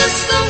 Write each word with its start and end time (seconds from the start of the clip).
là 0.00 0.08
sức 0.08 0.49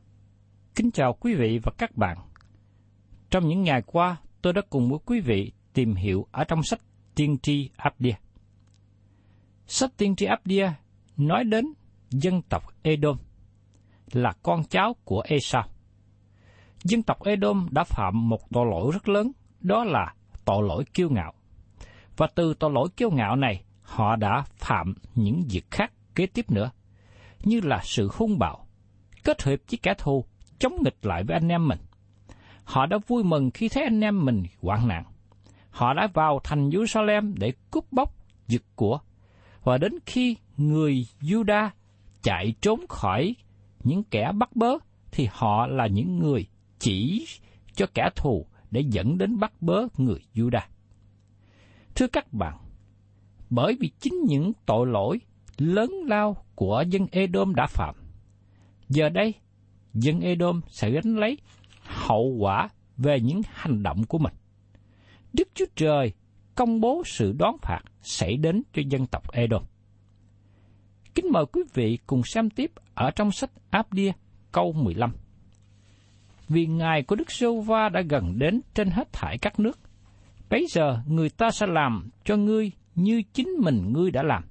Kính 0.75 0.91
chào 0.91 1.13
quý 1.13 1.35
vị 1.35 1.59
và 1.63 1.71
các 1.77 1.97
bạn. 1.97 2.17
Trong 3.29 3.47
những 3.47 3.63
ngày 3.63 3.81
qua, 3.85 4.17
tôi 4.41 4.53
đã 4.53 4.61
cùng 4.69 4.89
với 4.89 4.99
quý 5.05 5.19
vị 5.19 5.51
tìm 5.73 5.95
hiểu 5.95 6.27
ở 6.31 6.43
trong 6.43 6.63
sách 6.63 6.79
Tiên 7.15 7.37
tri 7.37 7.69
Abdia. 7.77 8.13
Sách 9.67 9.91
Tiên 9.97 10.15
tri 10.15 10.25
Abdia 10.25 10.69
nói 11.17 11.43
đến 11.43 11.65
dân 12.09 12.41
tộc 12.41 12.63
Edom 12.81 13.17
là 14.11 14.33
con 14.43 14.63
cháu 14.63 14.95
của 15.03 15.21
Esau. 15.21 15.63
Dân 16.83 17.03
tộc 17.03 17.23
Edom 17.23 17.67
đã 17.71 17.83
phạm 17.83 18.29
một 18.29 18.49
tội 18.49 18.65
lỗi 18.71 18.91
rất 18.93 19.09
lớn, 19.09 19.31
đó 19.59 19.83
là 19.83 20.13
tội 20.45 20.63
lỗi 20.67 20.83
kiêu 20.93 21.09
ngạo. 21.09 21.33
Và 22.17 22.27
từ 22.35 22.53
tội 22.53 22.71
lỗi 22.71 22.89
kiêu 22.97 23.11
ngạo 23.11 23.35
này, 23.35 23.63
họ 23.81 24.15
đã 24.15 24.43
phạm 24.55 24.93
những 25.15 25.43
việc 25.49 25.71
khác 25.71 25.93
kế 26.15 26.25
tiếp 26.25 26.51
nữa, 26.51 26.71
như 27.43 27.59
là 27.63 27.79
sự 27.83 28.09
hung 28.13 28.39
bạo, 28.39 28.67
kết 29.23 29.41
hợp 29.41 29.55
với 29.69 29.79
kẻ 29.83 29.93
thù, 29.97 30.25
chống 30.61 30.83
nghịch 30.83 31.05
lại 31.05 31.23
với 31.23 31.33
anh 31.33 31.47
em 31.47 31.67
mình. 31.67 31.79
Họ 32.63 32.85
đã 32.85 32.97
vui 33.07 33.23
mừng 33.23 33.51
khi 33.51 33.69
thấy 33.69 33.83
anh 33.83 34.01
em 34.01 34.25
mình 34.25 34.43
hoạn 34.61 34.87
nạn. 34.87 35.03
Họ 35.69 35.93
đã 35.93 36.07
vào 36.13 36.39
thành 36.43 36.69
Jerusalem 36.69 37.33
để 37.37 37.53
cướp 37.71 37.91
bóc, 37.91 38.15
giật 38.47 38.61
của. 38.75 38.99
Và 39.63 39.77
đến 39.77 39.93
khi 40.05 40.35
người 40.57 41.05
Juda 41.21 41.69
chạy 42.23 42.53
trốn 42.61 42.79
khỏi 42.89 43.35
những 43.83 44.03
kẻ 44.03 44.31
bắt 44.31 44.55
bớ, 44.55 44.77
thì 45.11 45.27
họ 45.31 45.67
là 45.67 45.87
những 45.87 46.19
người 46.19 46.47
chỉ 46.79 47.27
cho 47.75 47.85
kẻ 47.93 48.09
thù 48.15 48.45
để 48.71 48.81
dẫn 48.81 49.17
đến 49.17 49.39
bắt 49.39 49.51
bớ 49.61 49.87
người 49.97 50.19
Juda. 50.33 50.61
Thưa 51.95 52.07
các 52.07 52.33
bạn, 52.33 52.57
bởi 53.49 53.77
vì 53.79 53.91
chính 53.99 54.13
những 54.27 54.51
tội 54.65 54.87
lỗi 54.87 55.21
lớn 55.57 55.91
lao 56.07 56.37
của 56.55 56.83
dân 56.87 57.07
Edom 57.11 57.55
đã 57.55 57.67
phạm, 57.67 57.95
giờ 58.89 59.09
đây 59.09 59.33
dân 59.93 60.19
Edom 60.19 60.61
sẽ 60.67 60.91
gánh 60.91 61.15
lấy 61.15 61.37
hậu 61.81 62.35
quả 62.39 62.69
về 62.97 63.19
những 63.19 63.41
hành 63.51 63.83
động 63.83 64.03
của 64.03 64.17
mình. 64.17 64.33
Đức 65.33 65.47
Chúa 65.55 65.65
Trời 65.75 66.13
công 66.55 66.81
bố 66.81 67.03
sự 67.05 67.31
đoán 67.31 67.57
phạt 67.61 67.81
xảy 68.01 68.37
đến 68.37 68.63
cho 68.73 68.81
dân 68.89 69.07
tộc 69.07 69.31
Edom. 69.31 69.63
Kính 71.15 71.25
mời 71.31 71.45
quý 71.45 71.61
vị 71.73 71.97
cùng 72.07 72.21
xem 72.23 72.49
tiếp 72.49 72.71
ở 72.93 73.11
trong 73.11 73.31
sách 73.31 73.51
Áp-đia 73.69 74.11
câu 74.51 74.73
15. 74.73 75.11
Vì 76.49 76.65
ngày 76.65 77.03
của 77.03 77.15
Đức 77.15 77.31
Sô 77.31 77.61
Va 77.61 77.89
đã 77.89 78.01
gần 78.01 78.39
đến 78.39 78.61
trên 78.73 78.89
hết 78.89 79.13
thải 79.13 79.37
các 79.37 79.59
nước, 79.59 79.79
bấy 80.49 80.65
giờ 80.69 80.99
người 81.07 81.29
ta 81.29 81.51
sẽ 81.51 81.67
làm 81.67 82.09
cho 82.23 82.37
ngươi 82.37 82.71
như 82.95 83.21
chính 83.33 83.49
mình 83.59 83.93
ngươi 83.93 84.11
đã 84.11 84.23
làm. 84.23 84.43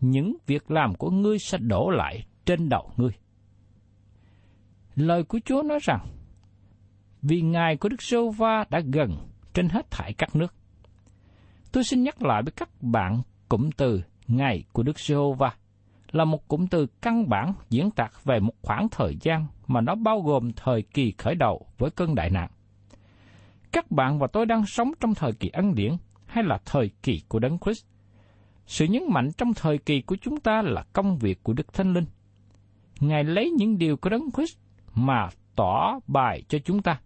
Những 0.00 0.36
việc 0.46 0.70
làm 0.70 0.94
của 0.94 1.10
ngươi 1.10 1.38
sẽ 1.38 1.58
đổ 1.58 1.90
lại 1.90 2.24
trên 2.46 2.68
đầu 2.68 2.92
ngươi. 2.96 3.12
Lời 4.96 5.24
của 5.24 5.40
Chúa 5.44 5.62
nói 5.62 5.78
rằng, 5.82 6.06
vì 7.22 7.40
ngài 7.40 7.76
của 7.76 7.88
Đức 7.88 8.02
Sô 8.02 8.30
Va 8.30 8.64
đã 8.70 8.80
gần 8.92 9.16
trên 9.54 9.68
hết 9.68 9.90
thải 9.90 10.12
các 10.12 10.36
nước. 10.36 10.54
Tôi 11.72 11.84
xin 11.84 12.02
nhắc 12.02 12.22
lại 12.22 12.42
với 12.42 12.52
các 12.52 12.68
bạn 12.82 13.22
cụm 13.48 13.70
từ 13.76 14.02
ngày 14.28 14.64
của 14.72 14.82
Đức 14.82 14.98
Sô 14.98 15.32
Va 15.32 15.54
là 16.12 16.24
một 16.24 16.48
cụm 16.48 16.66
từ 16.66 16.86
căn 16.86 17.28
bản 17.28 17.52
diễn 17.70 17.90
tả 17.90 18.08
về 18.24 18.40
một 18.40 18.54
khoảng 18.62 18.88
thời 18.88 19.16
gian 19.20 19.46
mà 19.66 19.80
nó 19.80 19.94
bao 19.94 20.20
gồm 20.20 20.52
thời 20.52 20.82
kỳ 20.82 21.12
khởi 21.18 21.34
đầu 21.34 21.66
với 21.78 21.90
cơn 21.90 22.14
đại 22.14 22.30
nạn. 22.30 22.50
Các 23.72 23.90
bạn 23.90 24.18
và 24.18 24.26
tôi 24.26 24.46
đang 24.46 24.66
sống 24.66 24.92
trong 25.00 25.14
thời 25.14 25.32
kỳ 25.32 25.48
ân 25.48 25.74
điển 25.74 25.92
hay 26.26 26.44
là 26.44 26.58
thời 26.64 26.90
kỳ 27.02 27.22
của 27.28 27.38
Đấng 27.38 27.58
Christ. 27.58 27.84
Sự 28.66 28.84
nhấn 28.84 29.02
mạnh 29.08 29.30
trong 29.38 29.54
thời 29.54 29.78
kỳ 29.78 30.00
của 30.00 30.16
chúng 30.20 30.40
ta 30.40 30.62
là 30.62 30.84
công 30.92 31.18
việc 31.18 31.42
của 31.42 31.52
Đức 31.52 31.72
Thánh 31.72 31.92
Linh. 31.92 32.06
Ngài 33.00 33.24
lấy 33.24 33.50
những 33.50 33.78
điều 33.78 33.96
của 33.96 34.10
Đấng 34.10 34.30
Christ 34.30 34.58
mà 34.94 35.28
tỏ 35.56 35.98
bài 36.06 36.42
cho 36.48 36.58
chúng 36.58 36.82
ta. 36.82 37.00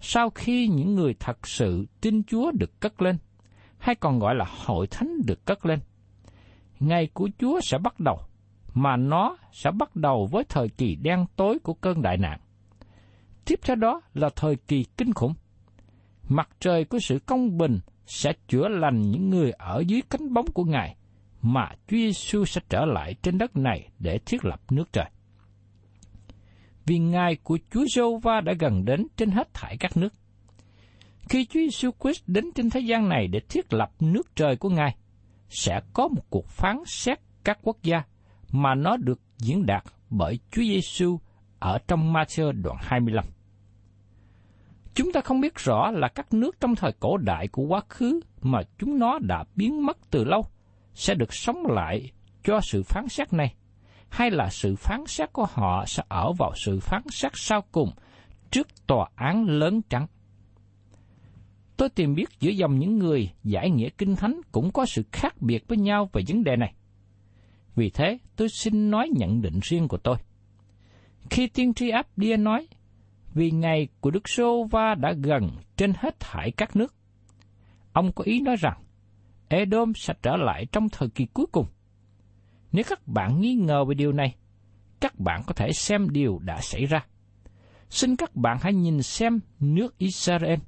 Sau 0.00 0.30
khi 0.30 0.68
những 0.68 0.94
người 0.94 1.14
thật 1.20 1.48
sự 1.48 1.86
tin 2.00 2.22
Chúa 2.24 2.50
được 2.50 2.80
cất 2.80 3.02
lên, 3.02 3.16
hay 3.78 3.94
còn 3.94 4.18
gọi 4.18 4.34
là 4.34 4.44
hội 4.64 4.86
thánh 4.86 5.16
được 5.26 5.46
cất 5.46 5.66
lên, 5.66 5.78
ngày 6.80 7.08
của 7.14 7.28
Chúa 7.38 7.60
sẽ 7.60 7.78
bắt 7.78 8.00
đầu, 8.00 8.20
mà 8.74 8.96
nó 8.96 9.36
sẽ 9.52 9.70
bắt 9.70 9.96
đầu 9.96 10.28
với 10.32 10.44
thời 10.44 10.68
kỳ 10.68 10.94
đen 10.94 11.26
tối 11.36 11.58
của 11.58 11.74
cơn 11.74 12.02
đại 12.02 12.16
nạn. 12.16 12.40
Tiếp 13.44 13.60
theo 13.62 13.76
đó 13.76 14.00
là 14.14 14.30
thời 14.36 14.56
kỳ 14.56 14.84
kinh 14.96 15.12
khủng. 15.14 15.34
Mặt 16.28 16.48
trời 16.60 16.84
của 16.84 16.98
sự 16.98 17.18
công 17.26 17.58
bình 17.58 17.80
sẽ 18.06 18.32
chữa 18.48 18.68
lành 18.68 19.10
những 19.10 19.30
người 19.30 19.50
ở 19.50 19.82
dưới 19.86 20.02
cánh 20.10 20.34
bóng 20.34 20.46
của 20.54 20.64
Ngài, 20.64 20.96
mà 21.42 21.68
Chúa 21.88 21.96
Giêsu 21.96 22.44
sẽ 22.44 22.60
trở 22.68 22.84
lại 22.84 23.14
trên 23.22 23.38
đất 23.38 23.56
này 23.56 23.88
để 23.98 24.18
thiết 24.18 24.44
lập 24.44 24.60
nước 24.70 24.92
trời 24.92 25.10
vì 26.90 26.98
ngày 26.98 27.36
của 27.42 27.58
Chúa 27.70 27.84
giê 27.94 28.02
va 28.22 28.40
đã 28.40 28.52
gần 28.58 28.84
đến 28.84 29.06
trên 29.16 29.30
hết 29.30 29.54
thảy 29.54 29.76
các 29.80 29.96
nước. 29.96 30.12
Khi 31.28 31.44
Chúa 31.44 31.60
Giêsu 31.60 31.90
Christ 32.02 32.22
đến 32.26 32.44
trên 32.54 32.70
thế 32.70 32.80
gian 32.80 33.08
này 33.08 33.26
để 33.28 33.40
thiết 33.48 33.72
lập 33.72 33.90
nước 34.00 34.36
trời 34.36 34.56
của 34.56 34.68
Ngài, 34.68 34.96
sẽ 35.48 35.80
có 35.92 36.08
một 36.08 36.22
cuộc 36.30 36.46
phán 36.46 36.76
xét 36.86 37.18
các 37.44 37.58
quốc 37.62 37.76
gia 37.82 38.02
mà 38.52 38.74
nó 38.74 38.96
được 38.96 39.20
diễn 39.38 39.66
đạt 39.66 39.84
bởi 40.10 40.38
Chúa 40.50 40.62
Giêsu 40.62 41.18
ở 41.58 41.78
trong 41.88 42.12
Matthew 42.12 42.62
đoạn 42.62 42.76
25. 42.80 43.24
Chúng 44.94 45.12
ta 45.12 45.20
không 45.20 45.40
biết 45.40 45.54
rõ 45.54 45.90
là 45.90 46.08
các 46.08 46.34
nước 46.34 46.60
trong 46.60 46.74
thời 46.74 46.92
cổ 47.00 47.16
đại 47.16 47.48
của 47.48 47.62
quá 47.62 47.80
khứ 47.88 48.20
mà 48.42 48.62
chúng 48.78 48.98
nó 48.98 49.18
đã 49.18 49.44
biến 49.56 49.86
mất 49.86 49.98
từ 50.10 50.24
lâu 50.24 50.46
sẽ 50.94 51.14
được 51.14 51.34
sống 51.34 51.66
lại 51.66 52.10
cho 52.44 52.60
sự 52.62 52.82
phán 52.82 53.08
xét 53.08 53.32
này, 53.32 53.54
hay 54.10 54.30
là 54.30 54.48
sự 54.50 54.76
phán 54.76 55.06
xét 55.06 55.32
của 55.32 55.46
họ 55.50 55.84
sẽ 55.86 56.02
ở 56.08 56.32
vào 56.32 56.52
sự 56.56 56.80
phán 56.80 57.02
xét 57.10 57.32
sau 57.34 57.62
cùng 57.72 57.90
trước 58.50 58.86
tòa 58.86 59.08
án 59.14 59.44
lớn 59.44 59.80
trắng. 59.90 60.06
Tôi 61.76 61.88
tìm 61.88 62.14
biết 62.14 62.28
giữa 62.40 62.50
dòng 62.50 62.78
những 62.78 62.98
người 62.98 63.30
giải 63.44 63.70
nghĩa 63.70 63.88
kinh 63.98 64.16
thánh 64.16 64.40
cũng 64.52 64.70
có 64.72 64.86
sự 64.86 65.02
khác 65.12 65.42
biệt 65.42 65.68
với 65.68 65.78
nhau 65.78 66.10
về 66.12 66.22
vấn 66.28 66.44
đề 66.44 66.56
này. 66.56 66.74
Vì 67.74 67.90
thế, 67.90 68.18
tôi 68.36 68.48
xin 68.48 68.90
nói 68.90 69.08
nhận 69.16 69.42
định 69.42 69.60
riêng 69.62 69.88
của 69.88 69.96
tôi. 69.96 70.16
Khi 71.30 71.46
tiên 71.46 71.74
tri 71.74 71.90
áp 71.90 72.06
Abdia 72.16 72.36
nói, 72.36 72.68
vì 73.34 73.50
ngày 73.50 73.88
của 74.00 74.10
Đức 74.10 74.28
Sô 74.28 74.64
Va 74.64 74.94
đã 74.94 75.12
gần 75.12 75.50
trên 75.76 75.92
hết 75.96 76.20
thải 76.20 76.50
các 76.50 76.76
nước, 76.76 76.94
ông 77.92 78.12
có 78.12 78.24
ý 78.24 78.40
nói 78.40 78.56
rằng, 78.56 78.82
Edom 79.48 79.92
sẽ 79.94 80.14
trở 80.22 80.36
lại 80.36 80.66
trong 80.72 80.88
thời 80.88 81.08
kỳ 81.08 81.26
cuối 81.26 81.46
cùng. 81.52 81.66
Nếu 82.72 82.84
các 82.88 83.08
bạn 83.08 83.40
nghi 83.40 83.54
ngờ 83.54 83.84
về 83.84 83.94
điều 83.94 84.12
này, 84.12 84.36
các 85.00 85.18
bạn 85.18 85.42
có 85.46 85.52
thể 85.52 85.72
xem 85.72 86.10
điều 86.10 86.38
đã 86.38 86.60
xảy 86.60 86.86
ra. 86.86 87.06
Xin 87.88 88.16
các 88.16 88.36
bạn 88.36 88.58
hãy 88.60 88.74
nhìn 88.74 89.02
xem 89.02 89.40
nước 89.60 89.98
Israel. 89.98 90.58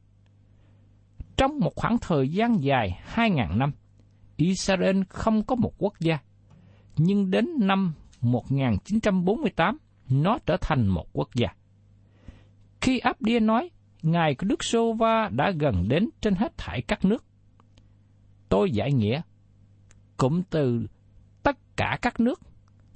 Trong 1.37 1.59
một 1.59 1.73
khoảng 1.77 1.99
thời 1.99 2.29
gian 2.29 2.65
dài 2.65 3.01
2.000 3.15 3.59
năm, 3.59 3.73
Israel 4.37 5.03
không 5.09 5.43
có 5.43 5.55
một 5.55 5.73
quốc 5.79 6.01
gia. 6.01 6.19
Nhưng 6.97 7.31
đến 7.31 7.49
năm 7.59 7.95
1948, 8.21 9.79
nó 10.09 10.39
trở 10.47 10.57
thành 10.61 10.87
một 10.87 11.07
quốc 11.13 11.29
gia. 11.35 11.49
Khi 12.81 12.99
Abdia 12.99 13.41
nói, 13.41 13.71
Ngài 14.03 14.35
của 14.35 14.47
Đức 14.47 14.65
Sô 14.65 14.93
Va 14.93 15.29
đã 15.33 15.51
gần 15.51 15.89
đến 15.89 16.09
trên 16.21 16.35
hết 16.35 16.59
thải 16.59 16.83
các 16.83 17.05
nước. 17.05 17.25
Tôi 18.49 18.71
giải 18.71 18.93
nghĩa, 18.93 19.23
cụm 20.17 20.43
từ 20.51 20.87
cả 21.77 21.99
các 22.03 22.21
nước 22.21 22.41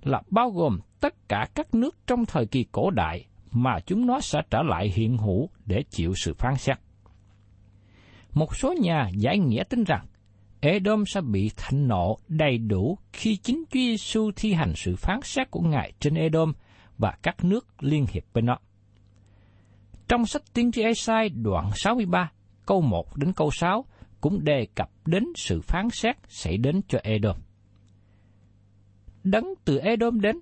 là 0.02 0.22
bao 0.30 0.50
gồm 0.50 0.80
tất 1.00 1.28
cả 1.28 1.46
các 1.54 1.74
nước 1.74 1.96
trong 2.06 2.26
thời 2.26 2.46
kỳ 2.46 2.66
cổ 2.72 2.90
đại 2.90 3.26
mà 3.50 3.80
chúng 3.86 4.06
nó 4.06 4.20
sẽ 4.20 4.42
trở 4.50 4.62
lại 4.62 4.92
hiện 4.94 5.16
hữu 5.16 5.48
để 5.66 5.82
chịu 5.90 6.12
sự 6.16 6.34
phán 6.34 6.56
xét. 6.56 6.78
Một 8.32 8.56
số 8.56 8.74
nhà 8.80 9.10
giải 9.14 9.38
nghĩa 9.38 9.64
tin 9.64 9.84
rằng 9.84 10.06
Edom 10.60 11.04
sẽ 11.06 11.20
bị 11.20 11.50
thạnh 11.56 11.88
nộ 11.88 12.18
đầy 12.28 12.58
đủ 12.58 12.98
khi 13.12 13.36
chính 13.36 13.64
Chúa 13.70 13.78
Giêsu 13.78 14.30
thi 14.36 14.52
hành 14.52 14.72
sự 14.76 14.96
phán 14.96 15.20
xét 15.22 15.50
của 15.50 15.60
Ngài 15.60 15.92
trên 16.00 16.14
Edom 16.14 16.52
và 16.98 17.18
các 17.22 17.44
nước 17.44 17.66
liên 17.80 18.06
hiệp 18.12 18.22
với 18.32 18.42
nó. 18.42 18.58
Trong 20.08 20.26
sách 20.26 20.42
tiên 20.54 20.72
tri 20.72 20.82
Esai 20.82 21.28
đoạn 21.28 21.70
63, 21.74 22.30
câu 22.66 22.80
1 22.80 23.16
đến 23.16 23.32
câu 23.32 23.50
6 23.50 23.84
cũng 24.20 24.44
đề 24.44 24.66
cập 24.74 24.90
đến 25.06 25.24
sự 25.36 25.60
phán 25.60 25.88
xét 25.90 26.16
xảy 26.28 26.56
đến 26.56 26.80
cho 26.88 26.98
Edom. 27.02 27.36
Đấng 29.26 29.54
từ 29.64 29.78
Edom 29.78 30.20
đến, 30.20 30.36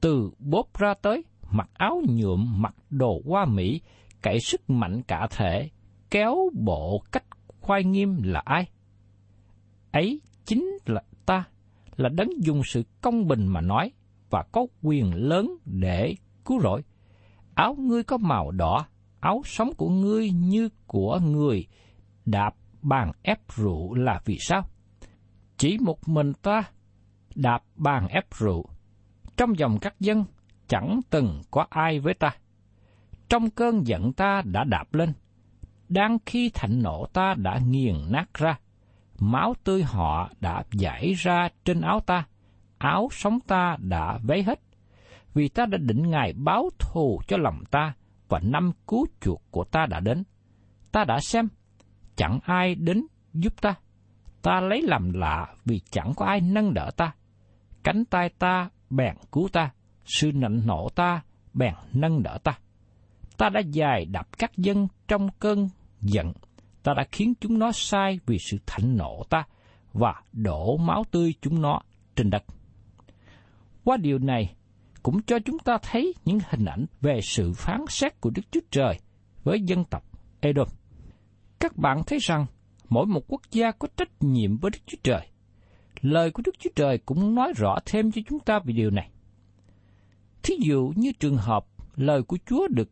từ 0.00 0.30
bốp 0.38 0.78
ra 0.78 0.94
tới, 1.02 1.24
mặc 1.50 1.70
áo 1.74 2.02
nhuộm, 2.08 2.62
mặc 2.62 2.74
đồ 2.90 3.20
hoa 3.26 3.44
mỹ, 3.44 3.80
cậy 4.22 4.40
sức 4.40 4.70
mạnh 4.70 5.02
cả 5.02 5.26
thể, 5.30 5.70
kéo 6.10 6.36
bộ 6.54 7.02
cách 7.12 7.24
khoai 7.60 7.84
nghiêm 7.84 8.22
là 8.22 8.42
ai? 8.44 8.70
Ấy 9.92 10.20
chính 10.44 10.64
là 10.86 11.02
ta, 11.26 11.44
là 11.96 12.08
đấng 12.08 12.28
dùng 12.44 12.62
sự 12.64 12.82
công 13.00 13.26
bình 13.28 13.46
mà 13.46 13.60
nói, 13.60 13.92
và 14.30 14.44
có 14.52 14.66
quyền 14.82 15.14
lớn 15.14 15.50
để 15.64 16.14
cứu 16.44 16.60
rỗi. 16.60 16.82
Áo 17.54 17.74
ngươi 17.74 18.02
có 18.02 18.16
màu 18.16 18.50
đỏ, 18.50 18.86
áo 19.20 19.42
sống 19.44 19.70
của 19.76 19.88
ngươi 19.88 20.30
như 20.30 20.68
của 20.86 21.20
người 21.24 21.66
đạp 22.24 22.54
bàn 22.82 23.12
ép 23.22 23.38
rượu 23.56 23.94
là 23.94 24.20
vì 24.24 24.36
sao? 24.40 24.62
Chỉ 25.56 25.78
một 25.80 26.08
mình 26.08 26.32
ta 26.42 26.62
đạp 27.34 27.62
bàn 27.76 28.08
ép 28.08 28.24
rượu. 28.34 28.64
Trong 29.36 29.58
dòng 29.58 29.78
các 29.80 30.00
dân 30.00 30.24
chẳng 30.68 31.00
từng 31.10 31.40
có 31.50 31.66
ai 31.70 32.00
với 32.00 32.14
ta. 32.14 32.30
Trong 33.28 33.50
cơn 33.50 33.86
giận 33.86 34.12
ta 34.12 34.42
đã 34.44 34.64
đạp 34.64 34.94
lên, 34.94 35.12
đang 35.88 36.18
khi 36.26 36.50
thạnh 36.54 36.82
nộ 36.82 37.06
ta 37.12 37.34
đã 37.38 37.58
nghiền 37.66 37.94
nát 38.10 38.34
ra, 38.34 38.58
máu 39.18 39.54
tươi 39.64 39.82
họ 39.82 40.30
đã 40.40 40.64
giải 40.72 41.12
ra 41.12 41.48
trên 41.64 41.80
áo 41.80 42.00
ta, 42.00 42.26
áo 42.78 43.08
sống 43.12 43.38
ta 43.40 43.76
đã 43.80 44.18
vấy 44.22 44.42
hết. 44.42 44.60
Vì 45.34 45.48
ta 45.48 45.66
đã 45.66 45.78
định 45.78 46.10
ngài 46.10 46.32
báo 46.32 46.70
thù 46.78 47.20
cho 47.28 47.36
lòng 47.36 47.64
ta, 47.70 47.94
và 48.28 48.40
năm 48.42 48.72
cứu 48.86 49.06
chuộc 49.20 49.42
của 49.50 49.64
ta 49.64 49.86
đã 49.86 50.00
đến. 50.00 50.22
Ta 50.92 51.04
đã 51.04 51.20
xem, 51.20 51.48
chẳng 52.16 52.38
ai 52.44 52.74
đến 52.74 53.06
giúp 53.32 53.60
ta. 53.60 53.74
Ta 54.42 54.60
lấy 54.60 54.82
làm 54.82 55.12
lạ 55.12 55.54
vì 55.64 55.80
chẳng 55.90 56.12
có 56.16 56.26
ai 56.26 56.40
nâng 56.40 56.74
đỡ 56.74 56.90
ta. 56.96 57.14
Cánh 57.84 58.04
tay 58.04 58.28
ta 58.38 58.70
bèn 58.90 59.16
cứu 59.32 59.48
ta, 59.52 59.70
sự 60.04 60.32
nạnh 60.34 60.62
nộ 60.66 60.88
ta 60.94 61.22
bèn 61.54 61.74
nâng 61.92 62.22
đỡ 62.22 62.38
ta. 62.44 62.58
Ta 63.36 63.48
đã 63.48 63.60
dài 63.60 64.04
đập 64.04 64.38
các 64.38 64.56
dân 64.56 64.88
trong 65.08 65.28
cơn 65.38 65.68
giận. 66.00 66.32
Ta 66.82 66.94
đã 66.96 67.04
khiến 67.12 67.34
chúng 67.40 67.58
nó 67.58 67.72
sai 67.72 68.18
vì 68.26 68.38
sự 68.50 68.58
thạnh 68.66 68.96
nộ 68.96 69.22
ta 69.30 69.44
và 69.92 70.14
đổ 70.32 70.76
máu 70.76 71.04
tươi 71.10 71.34
chúng 71.40 71.62
nó 71.62 71.80
trên 72.16 72.30
đất. 72.30 72.44
Qua 73.84 73.96
điều 73.96 74.18
này, 74.18 74.54
cũng 75.02 75.22
cho 75.22 75.38
chúng 75.38 75.58
ta 75.58 75.78
thấy 75.82 76.14
những 76.24 76.38
hình 76.50 76.64
ảnh 76.64 76.86
về 77.00 77.20
sự 77.22 77.52
phán 77.52 77.80
xét 77.88 78.20
của 78.20 78.30
Đức 78.30 78.42
Chúa 78.50 78.60
Trời 78.70 78.98
với 79.44 79.60
dân 79.60 79.84
tộc 79.84 80.04
Edom. 80.40 80.68
Các 81.58 81.76
bạn 81.76 82.02
thấy 82.06 82.18
rằng 82.22 82.46
mỗi 82.88 83.06
một 83.06 83.22
quốc 83.28 83.42
gia 83.50 83.70
có 83.70 83.88
trách 83.96 84.10
nhiệm 84.20 84.56
với 84.56 84.70
Đức 84.70 84.78
Chúa 84.86 84.98
Trời. 85.02 85.31
Lời 86.02 86.30
của 86.30 86.42
Đức 86.46 86.58
Chúa 86.58 86.70
Trời 86.74 86.98
cũng 86.98 87.34
nói 87.34 87.52
rõ 87.56 87.76
thêm 87.86 88.12
cho 88.12 88.22
chúng 88.28 88.40
ta 88.40 88.58
về 88.64 88.72
điều 88.72 88.90
này. 88.90 89.10
Thí 90.42 90.54
dụ 90.60 90.92
như 90.96 91.12
trường 91.12 91.36
hợp 91.36 91.66
lời 91.96 92.22
của 92.22 92.38
Chúa 92.46 92.68
được 92.68 92.90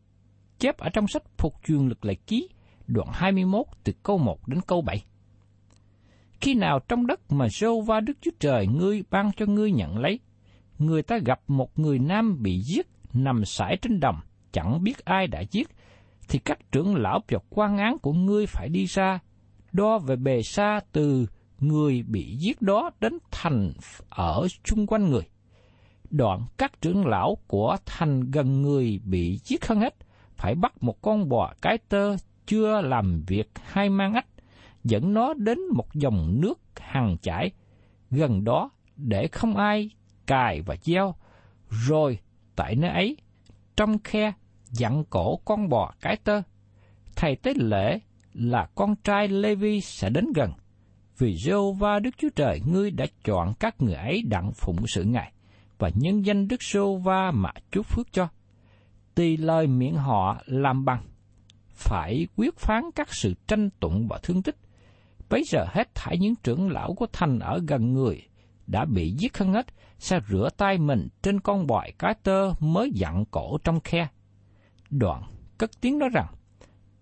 chép 0.59 0.77
ở 0.77 0.89
trong 0.89 1.07
sách 1.07 1.23
Phục 1.37 1.53
truyền 1.67 1.87
lực 1.87 2.05
lệ 2.05 2.15
ký, 2.15 2.49
đoạn 2.87 3.07
21 3.11 3.65
từ 3.83 3.93
câu 4.03 4.17
1 4.17 4.47
đến 4.47 4.59
câu 4.67 4.81
7. 4.81 5.03
Khi 6.41 6.53
nào 6.53 6.79
trong 6.87 7.07
đất 7.07 7.31
mà 7.31 7.47
sâu 7.49 7.81
va 7.81 7.99
Đức 7.99 8.17
Chúa 8.21 8.31
Trời 8.39 8.67
ngươi 8.67 9.03
ban 9.09 9.31
cho 9.37 9.45
ngươi 9.45 9.71
nhận 9.71 9.97
lấy, 9.97 10.19
người 10.79 11.03
ta 11.03 11.17
gặp 11.25 11.41
một 11.47 11.79
người 11.79 11.99
nam 11.99 12.41
bị 12.41 12.61
giết 12.61 12.87
nằm 13.13 13.45
sải 13.45 13.77
trên 13.81 13.99
đồng, 13.99 14.19
chẳng 14.51 14.83
biết 14.83 15.05
ai 15.05 15.27
đã 15.27 15.41
giết, 15.51 15.67
thì 16.29 16.39
các 16.39 16.71
trưởng 16.71 16.95
lão 16.95 17.19
và 17.27 17.39
quan 17.49 17.77
án 17.77 17.99
của 17.99 18.13
ngươi 18.13 18.45
phải 18.45 18.69
đi 18.69 18.85
ra, 18.85 19.19
đo 19.71 19.97
về 19.97 20.15
bề 20.15 20.41
xa 20.41 20.79
từ 20.91 21.27
người 21.61 22.03
bị 22.07 22.35
giết 22.35 22.61
đó 22.61 22.91
đến 22.99 23.13
thành 23.31 23.73
ở 24.09 24.47
chung 24.63 24.87
quanh 24.87 25.09
người. 25.09 25.23
Đoạn 26.09 26.45
các 26.57 26.81
trưởng 26.81 27.05
lão 27.05 27.37
của 27.47 27.77
thành 27.85 28.31
gần 28.31 28.61
người 28.61 28.99
bị 29.03 29.39
giết 29.43 29.65
hơn 29.65 29.79
hết, 29.79 29.95
phải 30.37 30.55
bắt 30.55 30.83
một 30.83 31.01
con 31.01 31.29
bò 31.29 31.53
cái 31.61 31.77
tơ 31.77 32.15
chưa 32.45 32.81
làm 32.81 33.23
việc 33.27 33.49
hai 33.63 33.89
mang 33.89 34.13
ách, 34.13 34.27
dẫn 34.83 35.13
nó 35.13 35.33
đến 35.33 35.59
một 35.73 35.93
dòng 35.93 36.41
nước 36.41 36.59
hằng 36.75 37.17
chảy 37.21 37.51
gần 38.11 38.43
đó 38.43 38.69
để 38.95 39.27
không 39.27 39.57
ai 39.57 39.89
cài 40.27 40.61
và 40.61 40.75
gieo, 40.81 41.15
rồi 41.69 42.19
tại 42.55 42.75
nơi 42.75 42.91
ấy, 42.91 43.17
trong 43.75 43.99
khe 43.99 44.33
dặn 44.65 45.03
cổ 45.09 45.37
con 45.45 45.69
bò 45.69 45.93
cái 46.01 46.15
tơ. 46.15 46.41
Thầy 47.15 47.35
tế 47.35 47.53
lễ 47.55 47.99
là 48.33 48.67
con 48.75 48.95
trai 48.95 49.27
Levi 49.27 49.81
sẽ 49.81 50.09
đến 50.09 50.25
gần, 50.35 50.51
vì 51.21 51.35
Jehovah 51.35 52.01
Đức 52.01 52.17
Chúa 52.17 52.29
Trời 52.35 52.61
ngươi 52.65 52.91
đã 52.91 53.05
chọn 53.23 53.53
các 53.59 53.81
người 53.81 53.93
ấy 53.93 54.21
đặng 54.27 54.51
phụng 54.53 54.87
sự 54.87 55.03
Ngài, 55.03 55.31
và 55.77 55.89
nhân 55.95 56.25
danh 56.25 56.47
Đức 56.47 56.59
Jehovah 56.59 57.33
mà 57.33 57.51
chúc 57.71 57.85
phước 57.85 58.13
cho. 58.13 58.27
Tùy 59.15 59.37
lời 59.37 59.67
miệng 59.67 59.95
họ 59.95 60.41
làm 60.45 60.85
bằng, 60.85 61.03
phải 61.69 62.27
quyết 62.35 62.57
phán 62.57 62.83
các 62.95 63.13
sự 63.13 63.33
tranh 63.47 63.69
tụng 63.79 64.07
và 64.07 64.19
thương 64.23 64.41
tích. 64.41 64.55
Bây 65.29 65.43
giờ 65.43 65.65
hết 65.69 65.95
thảy 65.95 66.17
những 66.17 66.35
trưởng 66.43 66.69
lão 66.69 66.93
của 66.93 67.05
thành 67.13 67.39
ở 67.39 67.59
gần 67.67 67.93
người 67.93 68.21
đã 68.67 68.85
bị 68.85 69.11
giết 69.17 69.37
hơn 69.37 69.53
hết, 69.53 69.65
sẽ 69.97 70.19
rửa 70.29 70.49
tay 70.57 70.77
mình 70.77 71.07
trên 71.23 71.39
con 71.39 71.67
bòi 71.67 71.91
cá 71.99 72.13
tơ 72.23 72.53
mới 72.59 72.91
dặn 72.93 73.25
cổ 73.31 73.57
trong 73.63 73.79
khe. 73.79 74.07
Đoạn 74.89 75.23
cất 75.57 75.71
tiếng 75.81 75.99
nói 75.99 76.09
rằng, 76.13 76.27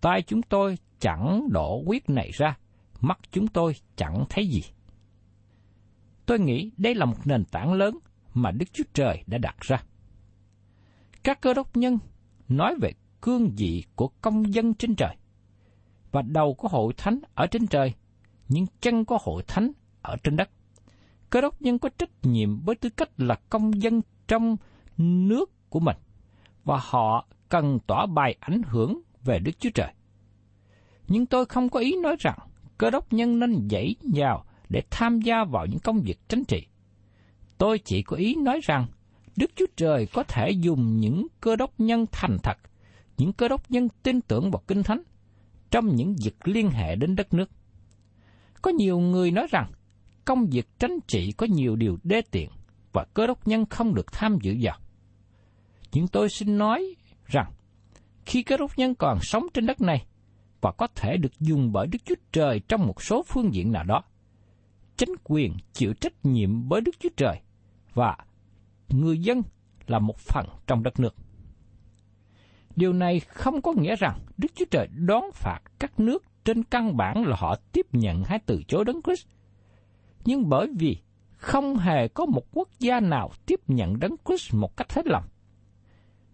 tay 0.01 0.21
chúng 0.21 0.41
tôi 0.41 0.77
chẳng 0.99 1.47
đổ 1.51 1.83
quyết 1.85 2.09
này 2.09 2.31
ra, 2.33 2.57
mắt 3.01 3.19
chúng 3.31 3.47
tôi 3.47 3.75
chẳng 3.95 4.25
thấy 4.29 4.47
gì. 4.47 4.63
Tôi 6.25 6.39
nghĩ 6.39 6.71
đây 6.77 6.95
là 6.95 7.05
một 7.05 7.27
nền 7.27 7.45
tảng 7.45 7.73
lớn 7.73 7.97
mà 8.33 8.51
Đức 8.51 8.73
Chúa 8.73 8.83
Trời 8.93 9.23
đã 9.27 9.37
đặt 9.37 9.55
ra. 9.59 9.83
Các 11.23 11.41
cơ 11.41 11.53
đốc 11.53 11.77
nhân 11.77 11.97
nói 12.49 12.75
về 12.81 12.91
cương 13.21 13.49
vị 13.57 13.83
của 13.95 14.07
công 14.07 14.53
dân 14.53 14.73
trên 14.73 14.95
trời, 14.95 15.15
và 16.11 16.21
đầu 16.21 16.53
của 16.53 16.67
hội 16.67 16.93
thánh 16.97 17.19
ở 17.35 17.47
trên 17.47 17.67
trời, 17.67 17.93
nhưng 18.47 18.65
chân 18.81 19.05
của 19.05 19.17
hội 19.21 19.43
thánh 19.47 19.71
ở 20.01 20.15
trên 20.23 20.35
đất 20.35 20.49
cơ 21.29 21.41
đốc 21.41 21.61
nhân 21.61 21.79
có 21.79 21.89
trách 21.89 22.09
nhiệm 22.23 22.59
với 22.59 22.75
tư 22.75 22.89
cách 22.89 23.09
là 23.17 23.35
công 23.49 23.81
dân 23.81 24.01
trong 24.27 24.57
nước 24.97 25.69
của 25.69 25.79
mình 25.79 25.97
và 26.63 26.79
họ 26.81 27.27
cần 27.49 27.79
tỏa 27.87 28.05
bài 28.05 28.35
ảnh 28.39 28.61
hưởng 28.63 29.01
về 29.23 29.39
Đức 29.39 29.51
Chúa 29.59 29.69
Trời. 29.73 29.93
Nhưng 31.07 31.25
tôi 31.25 31.45
không 31.45 31.69
có 31.69 31.79
ý 31.79 31.95
nói 32.03 32.15
rằng 32.19 32.37
cơ 32.79 32.89
đốc 32.89 33.13
nhân 33.13 33.39
nên 33.39 33.67
dãy 33.69 33.95
vào 34.13 34.45
để 34.69 34.81
tham 34.89 35.21
gia 35.21 35.43
vào 35.43 35.65
những 35.65 35.79
công 35.79 36.01
việc 36.01 36.19
chính 36.29 36.43
trị. 36.43 36.67
Tôi 37.57 37.79
chỉ 37.79 38.01
có 38.01 38.17
ý 38.17 38.36
nói 38.36 38.59
rằng 38.63 38.86
Đức 39.36 39.51
Chúa 39.55 39.65
Trời 39.75 40.07
có 40.13 40.24
thể 40.24 40.50
dùng 40.50 40.98
những 40.98 41.27
cơ 41.41 41.55
đốc 41.55 41.79
nhân 41.79 42.05
thành 42.12 42.38
thật, 42.43 42.57
những 43.17 43.33
cơ 43.33 43.48
đốc 43.48 43.71
nhân 43.71 43.88
tin 44.03 44.21
tưởng 44.21 44.51
vào 44.51 44.62
Kinh 44.67 44.83
Thánh, 44.83 45.01
trong 45.71 45.95
những 45.95 46.15
việc 46.24 46.48
liên 46.48 46.69
hệ 46.69 46.95
đến 46.95 47.15
đất 47.15 47.33
nước. 47.33 47.50
Có 48.62 48.71
nhiều 48.71 49.00
người 49.00 49.31
nói 49.31 49.48
rằng 49.51 49.71
công 50.25 50.45
việc 50.45 50.67
chính 50.79 51.00
trị 51.07 51.31
có 51.31 51.48
nhiều 51.50 51.75
điều 51.75 51.98
đê 52.03 52.21
tiện 52.31 52.50
và 52.93 53.05
cơ 53.13 53.27
đốc 53.27 53.48
nhân 53.48 53.65
không 53.65 53.95
được 53.95 54.12
tham 54.12 54.38
dự 54.41 54.55
vào. 54.62 54.77
Nhưng 55.93 56.07
tôi 56.07 56.29
xin 56.29 56.57
nói 56.57 56.95
rằng 57.25 57.51
khi 58.25 58.43
cơ 58.43 58.57
đốc 58.57 58.77
nhân 58.77 58.95
còn 58.95 59.17
sống 59.21 59.43
trên 59.53 59.65
đất 59.65 59.81
này 59.81 60.05
và 60.61 60.71
có 60.71 60.87
thể 60.95 61.17
được 61.17 61.39
dùng 61.39 61.71
bởi 61.71 61.87
Đức 61.87 61.99
Chúa 62.05 62.15
Trời 62.31 62.59
trong 62.59 62.87
một 62.87 63.01
số 63.03 63.23
phương 63.27 63.53
diện 63.53 63.71
nào 63.71 63.83
đó, 63.83 64.03
chính 64.97 65.15
quyền 65.23 65.53
chịu 65.73 65.93
trách 65.93 66.13
nhiệm 66.23 66.67
với 66.67 66.81
Đức 66.81 66.95
Chúa 66.99 67.09
Trời 67.17 67.39
và 67.93 68.17
người 68.89 69.17
dân 69.17 69.41
là 69.87 69.99
một 69.99 70.17
phần 70.17 70.45
trong 70.67 70.83
đất 70.83 70.99
nước. 70.99 71.15
Điều 72.75 72.93
này 72.93 73.19
không 73.19 73.61
có 73.61 73.73
nghĩa 73.77 73.95
rằng 73.95 74.19
Đức 74.37 74.51
Chúa 74.55 74.65
Trời 74.71 74.87
đón 74.87 75.23
phạt 75.33 75.59
các 75.79 75.99
nước 75.99 76.23
trên 76.45 76.63
căn 76.63 76.97
bản 76.97 77.23
là 77.23 77.35
họ 77.39 77.55
tiếp 77.71 77.85
nhận 77.91 78.23
hay 78.23 78.39
từ 78.45 78.63
chối 78.67 78.85
đấng 78.85 79.01
Christ. 79.01 79.27
Nhưng 80.25 80.49
bởi 80.49 80.67
vì 80.79 80.97
không 81.31 81.77
hề 81.77 82.07
có 82.07 82.25
một 82.25 82.43
quốc 82.51 82.69
gia 82.79 82.99
nào 82.99 83.31
tiếp 83.45 83.59
nhận 83.67 83.99
đấng 83.99 84.15
Christ 84.25 84.53
một 84.53 84.77
cách 84.77 84.93
hết 84.93 85.07
lòng. 85.07 85.23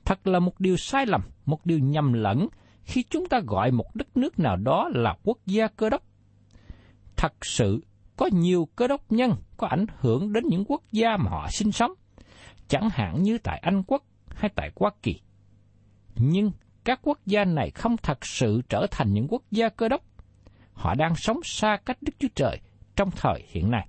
Thật 0.05 0.27
là 0.27 0.39
một 0.39 0.59
điều 0.59 0.77
sai 0.77 1.05
lầm, 1.05 1.21
một 1.45 1.65
điều 1.65 1.79
nhầm 1.79 2.13
lẫn 2.13 2.47
khi 2.85 3.03
chúng 3.09 3.25
ta 3.29 3.39
gọi 3.47 3.71
một 3.71 3.95
đất 3.95 4.17
nước 4.17 4.39
nào 4.39 4.55
đó 4.55 4.89
là 4.93 5.15
quốc 5.23 5.37
gia 5.45 5.67
cơ 5.67 5.89
đốc. 5.89 6.03
Thật 7.15 7.33
sự 7.41 7.81
có 8.17 8.29
nhiều 8.31 8.67
cơ 8.75 8.87
đốc 8.87 9.11
nhân 9.11 9.31
có 9.57 9.67
ảnh 9.67 9.85
hưởng 9.99 10.33
đến 10.33 10.43
những 10.47 10.65
quốc 10.67 10.83
gia 10.91 11.17
mà 11.17 11.29
họ 11.29 11.47
sinh 11.51 11.71
sống, 11.71 11.91
chẳng 12.67 12.89
hạn 12.89 13.23
như 13.23 13.37
tại 13.37 13.59
Anh 13.59 13.83
quốc 13.87 14.03
hay 14.27 14.51
tại 14.55 14.71
Hoa 14.75 14.91
Kỳ. 15.01 15.21
Nhưng 16.15 16.51
các 16.83 16.99
quốc 17.03 17.19
gia 17.25 17.45
này 17.45 17.71
không 17.71 17.97
thật 17.97 18.25
sự 18.25 18.61
trở 18.69 18.87
thành 18.91 19.13
những 19.13 19.27
quốc 19.29 19.43
gia 19.51 19.69
cơ 19.69 19.89
đốc. 19.89 20.01
Họ 20.73 20.95
đang 20.95 21.15
sống 21.15 21.39
xa 21.43 21.77
cách 21.85 21.97
Đức 22.01 22.13
Chúa 22.19 22.27
Trời 22.35 22.59
trong 22.95 23.11
thời 23.11 23.43
hiện 23.47 23.71
nay. 23.71 23.87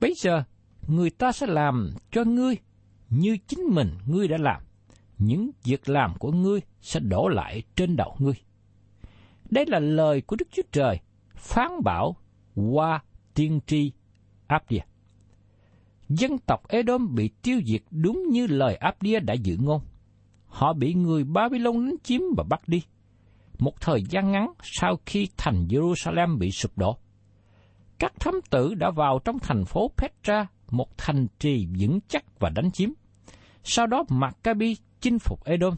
Bây 0.00 0.14
giờ, 0.16 0.42
người 0.88 1.10
ta 1.10 1.32
sẽ 1.32 1.46
làm 1.46 1.90
cho 2.10 2.24
ngươi 2.24 2.56
như 3.10 3.36
chính 3.46 3.60
mình 3.60 3.98
ngươi 4.06 4.28
đã 4.28 4.36
làm. 4.40 4.62
Những 5.24 5.50
việc 5.64 5.88
làm 5.88 6.14
của 6.18 6.32
ngươi 6.32 6.60
sẽ 6.80 7.00
đổ 7.00 7.28
lại 7.28 7.62
trên 7.76 7.96
đầu 7.96 8.16
ngươi. 8.18 8.34
Đây 9.50 9.66
là 9.66 9.78
lời 9.78 10.20
của 10.20 10.36
Đức 10.36 10.48
Chúa 10.52 10.62
Trời 10.72 10.98
phán 11.34 11.70
bảo 11.84 12.16
qua 12.54 13.02
tiên 13.34 13.60
tri 13.66 13.92
Abdia. 14.46 14.80
Dân 16.08 16.38
tộc 16.38 16.68
Edom 16.68 17.14
bị 17.14 17.28
tiêu 17.42 17.60
diệt 17.66 17.82
đúng 17.90 18.26
như 18.30 18.46
lời 18.46 18.76
Abdia 18.76 19.20
đã 19.20 19.34
dự 19.34 19.56
ngôn. 19.60 19.80
Họ 20.46 20.72
bị 20.72 20.94
người 20.94 21.24
Babylon 21.24 21.86
đánh 21.86 21.96
chiếm 22.02 22.20
và 22.36 22.44
bắt 22.48 22.68
đi. 22.68 22.82
Một 23.58 23.80
thời 23.80 24.02
gian 24.10 24.32
ngắn 24.32 24.52
sau 24.62 24.96
khi 25.06 25.28
thành 25.36 25.66
Jerusalem 25.68 26.38
bị 26.38 26.50
sụp 26.50 26.78
đổ, 26.78 26.98
các 27.98 28.12
thám 28.20 28.34
tử 28.50 28.74
đã 28.74 28.90
vào 28.90 29.18
trong 29.24 29.38
thành 29.38 29.64
phố 29.64 29.90
Petra, 29.96 30.46
một 30.70 30.98
thành 30.98 31.26
trì 31.38 31.66
vững 31.78 31.98
chắc 32.08 32.40
và 32.40 32.50
đánh 32.50 32.70
chiếm. 32.70 32.90
Sau 33.64 33.86
đó 33.86 34.04
Maccabi 34.08 34.76
chinh 35.02 35.18
phục 35.18 35.44
Edom, 35.44 35.74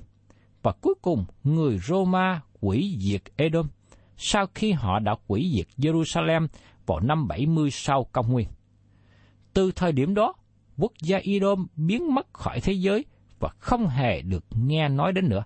và 0.62 0.72
cuối 0.72 0.94
cùng 1.02 1.24
người 1.44 1.78
Roma 1.78 2.40
quỷ 2.60 2.96
diệt 3.00 3.22
Edom 3.36 3.66
sau 4.16 4.46
khi 4.54 4.72
họ 4.72 4.98
đã 4.98 5.14
quỷ 5.26 5.52
diệt 5.56 5.66
Jerusalem 5.78 6.46
vào 6.86 7.00
năm 7.00 7.28
70 7.28 7.70
sau 7.70 8.04
công 8.12 8.32
nguyên. 8.32 8.48
Từ 9.52 9.72
thời 9.72 9.92
điểm 9.92 10.14
đó, 10.14 10.34
quốc 10.76 10.92
gia 11.02 11.18
Edom 11.24 11.66
biến 11.76 12.14
mất 12.14 12.32
khỏi 12.32 12.60
thế 12.60 12.72
giới 12.72 13.04
và 13.40 13.48
không 13.58 13.88
hề 13.88 14.22
được 14.22 14.44
nghe 14.50 14.88
nói 14.88 15.12
đến 15.12 15.28
nữa. 15.28 15.44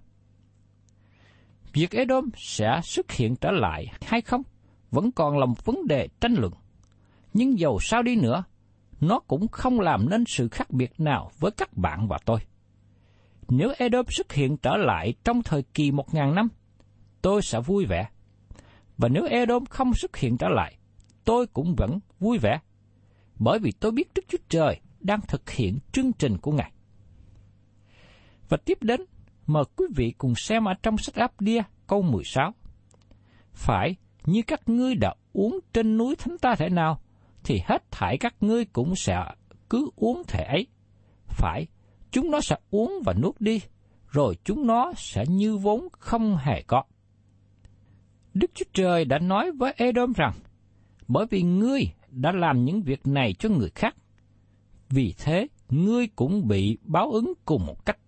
Việc 1.72 1.90
Edom 1.90 2.30
sẽ 2.36 2.80
xuất 2.84 3.12
hiện 3.12 3.36
trở 3.36 3.50
lại 3.50 3.86
hay 4.02 4.20
không 4.20 4.42
vẫn 4.90 5.12
còn 5.12 5.38
là 5.38 5.46
một 5.46 5.64
vấn 5.64 5.86
đề 5.86 6.08
tranh 6.20 6.34
luận. 6.34 6.52
Nhưng 7.34 7.58
dầu 7.58 7.78
sao 7.82 8.02
đi 8.02 8.16
nữa, 8.16 8.44
nó 9.00 9.18
cũng 9.18 9.48
không 9.48 9.80
làm 9.80 10.08
nên 10.08 10.24
sự 10.26 10.48
khác 10.48 10.70
biệt 10.70 10.92
nào 11.00 11.30
với 11.38 11.50
các 11.50 11.76
bạn 11.76 12.08
và 12.08 12.18
tôi. 12.24 12.40
Nếu 13.48 13.72
Edom 13.78 14.06
xuất 14.08 14.32
hiện 14.32 14.56
trở 14.56 14.76
lại 14.76 15.14
trong 15.24 15.42
thời 15.42 15.62
kỳ 15.62 15.90
một 15.90 16.14
ngàn 16.14 16.34
năm, 16.34 16.48
tôi 17.22 17.42
sẽ 17.42 17.60
vui 17.60 17.86
vẻ. 17.86 18.08
Và 18.98 19.08
nếu 19.08 19.24
Edom 19.24 19.66
không 19.66 19.94
xuất 19.94 20.16
hiện 20.16 20.36
trở 20.38 20.48
lại, 20.48 20.76
tôi 21.24 21.46
cũng 21.46 21.74
vẫn 21.76 21.98
vui 22.20 22.38
vẻ. 22.38 22.60
Bởi 23.38 23.58
vì 23.58 23.72
tôi 23.80 23.92
biết 23.92 24.14
Đức 24.14 24.22
Chúa 24.28 24.38
Trời 24.48 24.80
đang 25.00 25.20
thực 25.20 25.50
hiện 25.50 25.78
chương 25.92 26.12
trình 26.12 26.38
của 26.38 26.52
Ngài. 26.52 26.72
Và 28.48 28.56
tiếp 28.56 28.78
đến, 28.80 29.00
mời 29.46 29.64
quý 29.76 29.86
vị 29.96 30.14
cùng 30.18 30.34
xem 30.34 30.64
ở 30.64 30.74
trong 30.82 30.98
sách 30.98 31.14
áp 31.14 31.40
Đia 31.40 31.62
câu 31.86 32.02
16. 32.02 32.52
Phải 33.52 33.96
như 34.24 34.42
các 34.42 34.68
ngươi 34.68 34.94
đã 34.94 35.14
uống 35.32 35.58
trên 35.72 35.96
núi 35.96 36.16
thánh 36.16 36.38
ta 36.38 36.54
thể 36.54 36.68
nào, 36.68 37.00
thì 37.44 37.60
hết 37.64 37.90
thảy 37.90 38.16
các 38.18 38.34
ngươi 38.40 38.64
cũng 38.64 38.96
sẽ 38.96 39.24
cứ 39.70 39.90
uống 39.96 40.22
thể 40.28 40.44
ấy. 40.44 40.66
Phải, 41.26 41.66
chúng 42.10 42.30
nó 42.30 42.40
sẽ 42.40 42.56
uống 42.70 43.02
và 43.04 43.12
nuốt 43.12 43.40
đi, 43.40 43.60
rồi 44.10 44.36
chúng 44.44 44.66
nó 44.66 44.92
sẽ 44.96 45.24
như 45.28 45.56
vốn 45.56 45.88
không 45.92 46.36
hề 46.36 46.62
có. 46.62 46.82
Đức 48.34 48.50
Chúa 48.54 48.64
Trời 48.72 49.04
đã 49.04 49.18
nói 49.18 49.52
với 49.52 49.74
Edom 49.76 50.12
rằng, 50.12 50.32
bởi 51.08 51.26
vì 51.30 51.42
ngươi 51.42 51.82
đã 52.10 52.32
làm 52.32 52.64
những 52.64 52.82
việc 52.82 53.06
này 53.06 53.34
cho 53.38 53.48
người 53.48 53.70
khác, 53.74 53.96
vì 54.88 55.14
thế 55.18 55.46
ngươi 55.68 56.06
cũng 56.06 56.48
bị 56.48 56.78
báo 56.82 57.10
ứng 57.10 57.32
cùng 57.44 57.66
một 57.66 57.86
cách. 57.86 57.98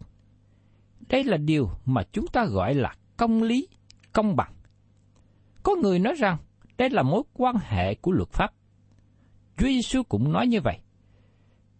Đây 1.09 1.25
là 1.25 1.37
điều 1.37 1.71
mà 1.87 2.03
chúng 2.13 2.27
ta 2.27 2.45
gọi 2.45 2.75
là 2.75 2.95
công 3.17 3.43
lý, 3.43 3.69
công 4.13 4.37
bằng. 4.37 4.53
Có 5.63 5.75
người 5.75 5.99
nói 5.99 6.15
rằng 6.15 6.37
đây 6.79 6.91
là 6.91 7.03
mối 7.03 7.23
quan 7.33 7.57
hệ 7.63 7.95
của 7.95 8.13
luật 8.13 8.29
pháp. 8.29 8.53
Chúa 9.57 9.67
Giêsu 9.67 10.03
cũng 10.03 10.33
nói 10.33 10.47
như 10.47 10.61
vậy. 10.61 10.79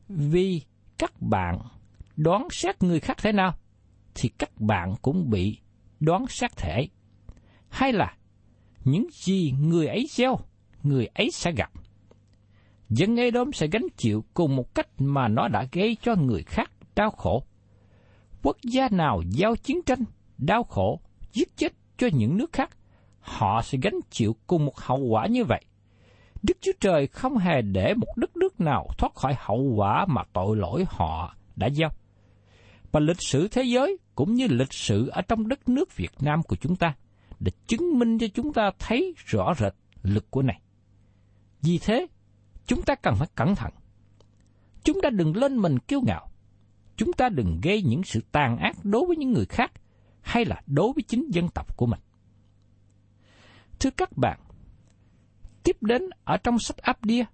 Vì 0.09 0.63
các 0.99 1.13
bạn 1.21 1.59
đoán 2.23 2.49
xét 2.51 2.83
người 2.83 3.01
khác 3.01 3.17
thế 3.23 3.33
nào, 3.33 3.55
thì 4.15 4.29
các 4.29 4.61
bạn 4.61 4.95
cũng 5.03 5.31
bị 5.31 5.59
đoán 6.01 6.27
xét 6.29 6.57
thể 6.57 6.89
Hay 7.69 7.93
là 7.93 8.17
những 8.85 9.07
gì 9.13 9.55
người 9.61 9.87
ấy 9.87 10.07
gieo, 10.11 10.39
người 10.83 11.07
ấy 11.07 11.31
sẽ 11.31 11.53
gặp. 11.53 11.71
Dân 12.89 13.17
Edom 13.17 13.53
sẽ 13.53 13.67
gánh 13.67 13.87
chịu 13.97 14.25
cùng 14.35 14.57
một 14.57 14.75
cách 14.75 14.89
mà 14.99 15.29
nó 15.29 15.49
đã 15.49 15.67
gây 15.73 15.97
cho 16.03 16.15
người 16.15 16.43
khác 16.43 16.71
đau 16.95 17.11
khổ. 17.11 17.43
Quốc 18.43 18.57
gia 18.63 18.89
nào 18.89 19.23
giao 19.31 19.57
chiến 19.57 19.83
tranh, 19.87 20.05
đau 20.39 20.63
khổ, 20.63 21.01
giết 21.33 21.57
chết 21.57 21.73
cho 21.99 22.09
những 22.13 22.37
nước 22.37 22.53
khác, 22.53 22.71
họ 23.21 23.63
sẽ 23.63 23.79
gánh 23.83 24.01
chịu 24.11 24.37
cùng 24.47 24.65
một 24.65 24.77
hậu 24.77 24.99
quả 24.99 25.27
như 25.27 25.45
vậy. 25.45 25.65
Đức 26.43 26.57
Chúa 26.61 26.73
Trời 26.81 27.07
không 27.07 27.37
hề 27.37 27.63
để 27.63 27.95
một 27.95 28.17
đất 28.17 28.37
nước 28.37 28.61
nào 28.61 28.89
thoát 28.99 29.15
khỏi 29.15 29.35
hậu 29.39 29.75
quả 29.77 30.07
mà 30.09 30.23
tội 30.33 30.57
lỗi 30.57 30.85
họ 30.89 31.35
đã 31.57 31.71
gieo. 31.71 31.89
Và 32.93 33.01
lịch 33.01 33.23
sử 33.23 33.49
thế 33.49 33.63
giới 33.63 33.99
cũng 34.15 34.35
như 34.35 34.47
lịch 34.49 34.73
sử 34.73 35.09
ở 35.09 35.23
trong 35.23 35.49
đất 35.49 35.69
nước 35.69 35.97
Việt 35.97 36.13
Nam 36.21 36.43
của 36.43 36.57
chúng 36.57 36.77
ta 36.77 36.95
để 37.41 37.53
chứng 37.67 37.99
minh 37.99 38.19
cho 38.19 38.27
chúng 38.35 38.53
ta 38.53 38.71
thấy 38.79 39.15
rõ 39.27 39.55
rệt 39.59 39.75
lực 40.03 40.31
của 40.31 40.43
này. 40.43 40.61
Vì 41.63 41.79
thế, 41.79 42.07
chúng 42.67 42.83
ta 42.83 42.95
cần 42.95 43.15
phải 43.19 43.29
cẩn 43.35 43.55
thận. 43.55 43.73
Chúng 44.85 45.01
ta 45.03 45.11
đừng 45.11 45.37
lên 45.37 45.57
mình 45.57 45.79
kiêu 45.79 46.01
ngạo. 46.01 46.31
Chúng 46.97 47.13
ta 47.13 47.29
đừng 47.29 47.61
gây 47.63 47.83
những 47.83 48.03
sự 48.05 48.21
tàn 48.33 48.57
ác 48.57 48.77
đối 48.85 49.07
với 49.07 49.17
những 49.17 49.33
người 49.33 49.47
khác 49.47 49.73
hay 50.21 50.45
là 50.45 50.63
đối 50.67 50.93
với 50.93 51.03
chính 51.09 51.31
dân 51.31 51.49
tộc 51.49 51.77
của 51.77 51.87
mình. 51.87 52.01
Thưa 53.81 53.91
các 53.91 54.17
bạn, 54.17 54.41
tiếp 55.63 55.77
đến 55.81 56.03
ở 56.25 56.37
trong 56.37 56.59
sách 56.59 56.77
Abdia, 56.77 57.25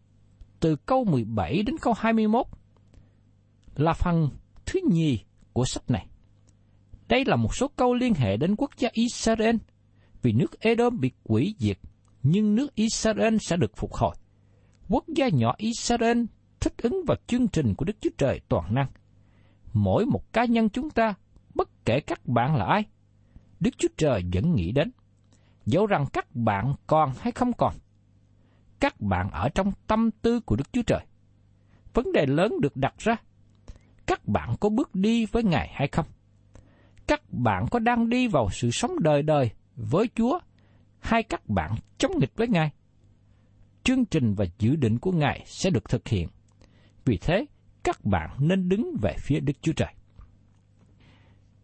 từ 0.61 0.77
câu 0.77 1.05
17 1.05 1.63
đến 1.63 1.77
câu 1.81 1.95
21, 1.97 2.47
là 3.77 3.93
phần 3.93 4.29
thứ 4.67 4.81
nhì 4.91 5.26
của 5.57 5.65
sách 5.65 5.91
này. 5.91 6.07
Đây 7.09 7.25
là 7.25 7.37
một 7.37 7.55
số 7.55 7.69
câu 7.77 7.95
liên 7.95 8.15
hệ 8.15 8.37
đến 8.37 8.55
quốc 8.59 8.71
gia 8.79 8.89
Israel, 8.93 9.57
vì 10.23 10.33
nước 10.33 10.61
Edom 10.61 11.01
bị 11.01 11.11
quỷ 11.25 11.55
diệt, 11.59 11.79
nhưng 12.23 12.55
nước 12.55 12.75
Israel 12.75 13.37
sẽ 13.41 13.57
được 13.57 13.77
phục 13.77 13.95
hồi. 13.95 14.15
Quốc 14.89 15.05
gia 15.09 15.29
nhỏ 15.29 15.55
Israel 15.57 16.25
thích 16.61 16.75
ứng 16.83 17.05
vào 17.07 17.17
chương 17.27 17.49
trình 17.49 17.75
của 17.75 17.85
Đức 17.85 17.97
Chúa 18.01 18.11
Trời 18.19 18.41
toàn 18.49 18.75
năng. 18.75 18.87
Mỗi 19.73 20.07
một 20.07 20.33
cá 20.33 20.45
nhân 20.45 20.69
chúng 20.69 20.91
ta, 20.91 21.15
bất 21.55 21.69
kể 21.85 22.01
các 22.01 22.27
bạn 22.27 22.57
là 22.57 22.65
ai, 22.65 22.85
Đức 23.61 23.79
Chúa 23.79 23.89
Trời 23.97 24.23
vẫn 24.33 24.55
nghĩ 24.55 24.73
đến. 24.73 24.91
Dẫu 25.67 25.87
rằng 25.87 26.07
các 26.13 26.35
bạn 26.35 26.75
còn 26.87 27.13
hay 27.21 27.33
không 27.33 27.53
còn, 27.53 27.75
các 28.81 29.01
bạn 29.01 29.31
ở 29.31 29.49
trong 29.49 29.73
tâm 29.87 30.11
tư 30.11 30.41
của 30.41 30.57
Đức 30.57 30.73
Chúa 30.73 30.83
Trời. 30.83 31.07
Vấn 31.95 32.13
đề 32.13 32.27
lớn 32.27 32.53
được 32.61 32.77
đặt 32.77 32.95
ra, 32.99 33.17
các 34.07 34.29
bạn 34.29 34.57
có 34.61 34.69
bước 34.69 34.95
đi 34.95 35.27
với 35.27 35.43
Ngài 35.43 35.69
hay 35.75 35.89
không? 35.89 36.07
Các 37.07 37.23
bạn 37.31 37.67
có 37.71 37.79
đang 37.79 38.09
đi 38.09 38.29
vào 38.29 38.49
sự 38.53 38.71
sống 38.71 38.93
đời 39.01 39.23
đời 39.23 39.51
với 39.77 40.09
Chúa 40.15 40.39
hay 40.99 41.23
các 41.23 41.49
bạn 41.49 41.75
chống 41.99 42.19
nghịch 42.19 42.33
với 42.37 42.49
Ngài, 42.49 42.71
chương 43.85 44.05
trình 44.05 44.35
và 44.35 44.45
dự 44.59 44.77
định 44.77 44.99
của 44.99 45.13
Ngài 45.13 45.43
sẽ 45.47 45.71
được 45.71 45.89
thực 45.89 46.09
hiện. 46.09 46.29
Vì 47.05 47.17
thế, 47.17 47.47
các 47.85 48.05
bạn 48.05 48.31
nên 48.39 48.69
đứng 48.69 48.97
về 49.03 49.17
phía 49.19 49.41
Đức 49.41 49.53
Chúa 49.63 49.73
Trời. 49.73 49.95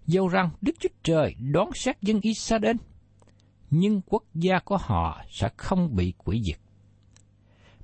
Dẫu 0.07 0.29
rằng 0.29 0.51
Đức 0.61 0.73
Chúa 0.81 0.89
Trời 1.03 1.35
đón 1.53 1.71
xét 1.75 2.03
dân 2.03 2.21
Israel, 2.21 2.77
nhưng 3.71 4.01
quốc 4.07 4.25
gia 4.35 4.59
của 4.59 4.77
họ 4.77 5.25
sẽ 5.31 5.49
không 5.57 5.97
bị 5.97 6.15
quỷ 6.19 6.43
diệt. 6.45 6.59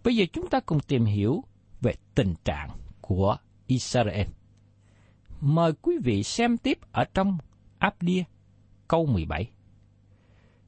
Bây 0.04 0.16
giờ 0.16 0.24
chúng 0.32 0.50
ta 0.50 0.60
cùng 0.60 0.80
tìm 0.80 1.04
hiểu 1.04 1.44
về 1.80 1.94
tình 2.14 2.34
trạng 2.44 2.68
của 3.00 3.36
Israel. 3.66 4.26
Mời 5.40 5.72
quý 5.82 5.98
vị 6.04 6.22
xem 6.22 6.56
tiếp 6.56 6.78
ở 6.92 7.04
trong 7.14 7.38
Abdia 7.78 8.22
câu 8.88 9.06
17. 9.06 9.50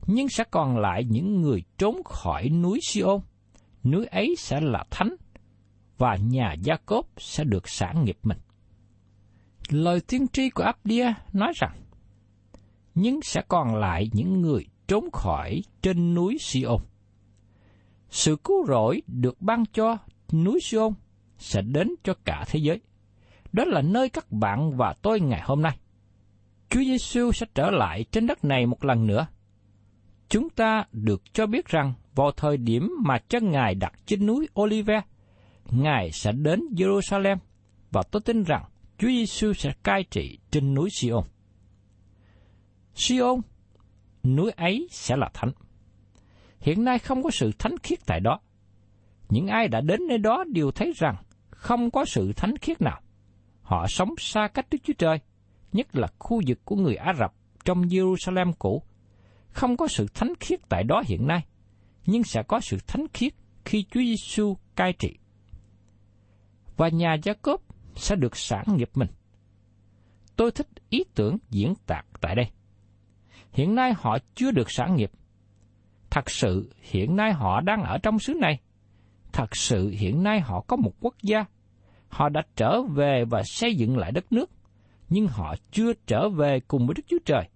Nhưng 0.06 0.28
sẽ 0.28 0.44
còn 0.50 0.78
lại 0.78 1.04
những 1.04 1.40
người 1.40 1.62
trốn 1.78 2.04
khỏi 2.04 2.48
núi 2.48 2.80
Siôn, 2.82 3.20
núi 3.84 4.06
ấy 4.06 4.34
sẽ 4.38 4.60
là 4.60 4.84
thánh, 4.90 5.16
và 5.98 6.16
nhà 6.16 6.54
Gia 6.62 6.76
Cốp 6.76 7.06
sẽ 7.16 7.44
được 7.44 7.68
sản 7.68 8.04
nghiệp 8.04 8.18
mình. 8.22 8.38
Lời 9.68 10.00
tiên 10.00 10.28
tri 10.28 10.50
của 10.50 10.62
Abdia 10.62 11.12
nói 11.32 11.52
rằng, 11.56 11.76
nhưng 12.94 13.22
sẽ 13.22 13.42
còn 13.48 13.74
lại 13.74 14.10
những 14.12 14.40
người 14.40 14.66
trốn 14.88 15.10
khỏi 15.12 15.62
trên 15.82 16.14
núi 16.14 16.36
Siôn. 16.40 16.80
Sự 18.10 18.36
cứu 18.44 18.66
rỗi 18.66 19.02
được 19.06 19.40
ban 19.40 19.64
cho 19.72 19.98
núi 20.32 20.58
Siôn 20.62 20.92
sẽ 21.38 21.62
đến 21.62 21.88
cho 22.04 22.14
cả 22.24 22.44
thế 22.48 22.58
giới. 22.58 22.80
Đó 23.52 23.64
là 23.64 23.82
nơi 23.82 24.08
các 24.08 24.32
bạn 24.32 24.76
và 24.76 24.94
tôi 25.02 25.20
ngày 25.20 25.40
hôm 25.44 25.62
nay. 25.62 25.78
Chúa 26.68 26.80
Giêsu 26.80 27.32
sẽ 27.32 27.46
trở 27.54 27.70
lại 27.70 28.04
trên 28.12 28.26
đất 28.26 28.44
này 28.44 28.66
một 28.66 28.84
lần 28.84 29.06
nữa. 29.06 29.26
Chúng 30.28 30.50
ta 30.50 30.84
được 30.92 31.22
cho 31.32 31.46
biết 31.46 31.66
rằng 31.66 31.94
vào 32.14 32.32
thời 32.32 32.56
điểm 32.56 32.90
mà 33.04 33.18
chân 33.18 33.50
Ngài 33.50 33.74
đặt 33.74 33.92
trên 34.06 34.26
núi 34.26 34.48
Olive, 34.60 35.00
Ngài 35.70 36.10
sẽ 36.12 36.32
đến 36.32 36.60
Jerusalem 36.76 37.36
và 37.90 38.02
tôi 38.10 38.22
tin 38.22 38.42
rằng 38.42 38.64
Chúa 38.98 39.08
Giêsu 39.08 39.52
sẽ 39.52 39.72
cai 39.82 40.04
trị 40.10 40.38
trên 40.50 40.74
núi 40.74 40.88
Sion. 40.92 41.24
Sion, 42.94 43.40
núi 44.24 44.50
ấy 44.50 44.88
sẽ 44.90 45.16
là 45.16 45.30
thánh. 45.34 45.52
Hiện 46.60 46.84
nay 46.84 46.98
không 46.98 47.22
có 47.22 47.30
sự 47.30 47.52
thánh 47.58 47.78
khiết 47.82 47.98
tại 48.06 48.20
đó. 48.20 48.40
Những 49.28 49.46
ai 49.46 49.68
đã 49.68 49.80
đến 49.80 50.00
nơi 50.08 50.18
đó 50.18 50.44
đều 50.44 50.70
thấy 50.70 50.92
rằng 50.96 51.16
không 51.50 51.90
có 51.90 52.04
sự 52.04 52.32
thánh 52.32 52.58
khiết 52.58 52.82
nào. 52.82 53.00
Họ 53.70 53.86
sống 53.88 54.14
xa 54.18 54.48
cách 54.54 54.66
Đức 54.70 54.78
Chúa 54.82 54.92
Trời, 54.98 55.18
nhất 55.72 55.96
là 55.96 56.08
khu 56.18 56.40
vực 56.46 56.58
của 56.64 56.76
người 56.76 56.94
Ả 56.94 57.12
Rập 57.18 57.34
trong 57.64 57.82
Jerusalem 57.82 58.52
cũ. 58.58 58.82
Không 59.50 59.76
có 59.76 59.88
sự 59.88 60.06
thánh 60.14 60.32
khiết 60.40 60.60
tại 60.68 60.84
đó 60.84 61.02
hiện 61.06 61.26
nay, 61.26 61.46
nhưng 62.06 62.24
sẽ 62.24 62.42
có 62.48 62.60
sự 62.60 62.78
thánh 62.86 63.06
khiết 63.14 63.32
khi 63.64 63.84
Chúa 63.90 64.00
Giêsu 64.00 64.56
cai 64.76 64.92
trị. 64.92 65.18
Và 66.76 66.88
nhà 66.88 67.16
Gia 67.22 67.32
Cốp 67.32 67.62
sẽ 67.94 68.16
được 68.16 68.36
sản 68.36 68.64
nghiệp 68.66 68.90
mình. 68.94 69.08
Tôi 70.36 70.50
thích 70.50 70.68
ý 70.88 71.04
tưởng 71.14 71.38
diễn 71.50 71.74
đạt 71.86 72.06
tại 72.20 72.34
đây. 72.34 72.50
Hiện 73.52 73.74
nay 73.74 73.92
họ 73.96 74.18
chưa 74.34 74.50
được 74.50 74.70
sản 74.70 74.96
nghiệp. 74.96 75.10
Thật 76.10 76.30
sự 76.30 76.72
hiện 76.80 77.16
nay 77.16 77.32
họ 77.32 77.60
đang 77.60 77.82
ở 77.82 77.98
trong 77.98 78.18
xứ 78.18 78.34
này. 78.34 78.60
Thật 79.32 79.56
sự 79.56 79.90
hiện 79.90 80.22
nay 80.22 80.40
họ 80.40 80.60
có 80.60 80.76
một 80.76 80.92
quốc 81.00 81.14
gia. 81.22 81.44
Họ 82.10 82.28
đã 82.28 82.42
trở 82.56 82.82
về 82.82 83.24
và 83.24 83.42
xây 83.44 83.74
dựng 83.74 83.98
lại 83.98 84.12
đất 84.12 84.32
nước, 84.32 84.50
nhưng 85.08 85.26
họ 85.26 85.54
chưa 85.70 85.92
trở 86.06 86.28
về 86.28 86.60
cùng 86.60 86.86
với 86.86 86.94
Đức 86.94 87.02
Chúa 87.06 87.18
Trời. 87.24 87.48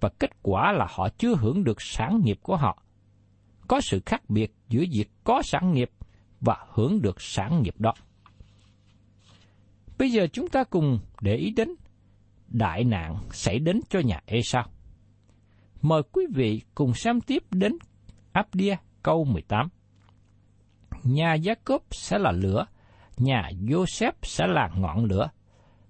Và 0.00 0.08
kết 0.18 0.30
quả 0.42 0.72
là 0.72 0.86
họ 0.90 1.08
chưa 1.18 1.34
hưởng 1.34 1.64
được 1.64 1.82
sản 1.82 2.20
nghiệp 2.24 2.38
của 2.42 2.56
họ. 2.56 2.82
Có 3.68 3.80
sự 3.80 4.00
khác 4.06 4.30
biệt 4.30 4.54
giữa 4.68 4.84
việc 4.92 5.10
có 5.24 5.42
sản 5.44 5.72
nghiệp 5.72 5.90
và 6.40 6.56
hưởng 6.68 7.02
được 7.02 7.20
sản 7.20 7.62
nghiệp 7.62 7.74
đó. 7.78 7.94
Bây 9.98 10.10
giờ 10.10 10.26
chúng 10.32 10.48
ta 10.48 10.64
cùng 10.64 10.98
để 11.20 11.34
ý 11.36 11.50
đến 11.50 11.68
đại 12.48 12.84
nạn 12.84 13.16
xảy 13.32 13.58
đến 13.58 13.80
cho 13.88 14.00
nhà 14.00 14.20
Esau. 14.26 14.64
Mời 15.82 16.02
quý 16.12 16.26
vị 16.34 16.60
cùng 16.74 16.94
xem 16.94 17.20
tiếp 17.20 17.42
đến 17.50 17.72
Abdia 18.32 18.76
câu 19.02 19.24
18. 19.24 19.68
Nhà 21.02 21.34
Gia 21.34 21.54
Cốp 21.54 21.82
sẽ 21.90 22.18
là 22.18 22.32
lửa, 22.32 22.66
nhà 23.20 23.50
Joseph 23.60 24.12
sẽ 24.22 24.46
là 24.46 24.70
ngọn 24.76 25.04
lửa, 25.04 25.30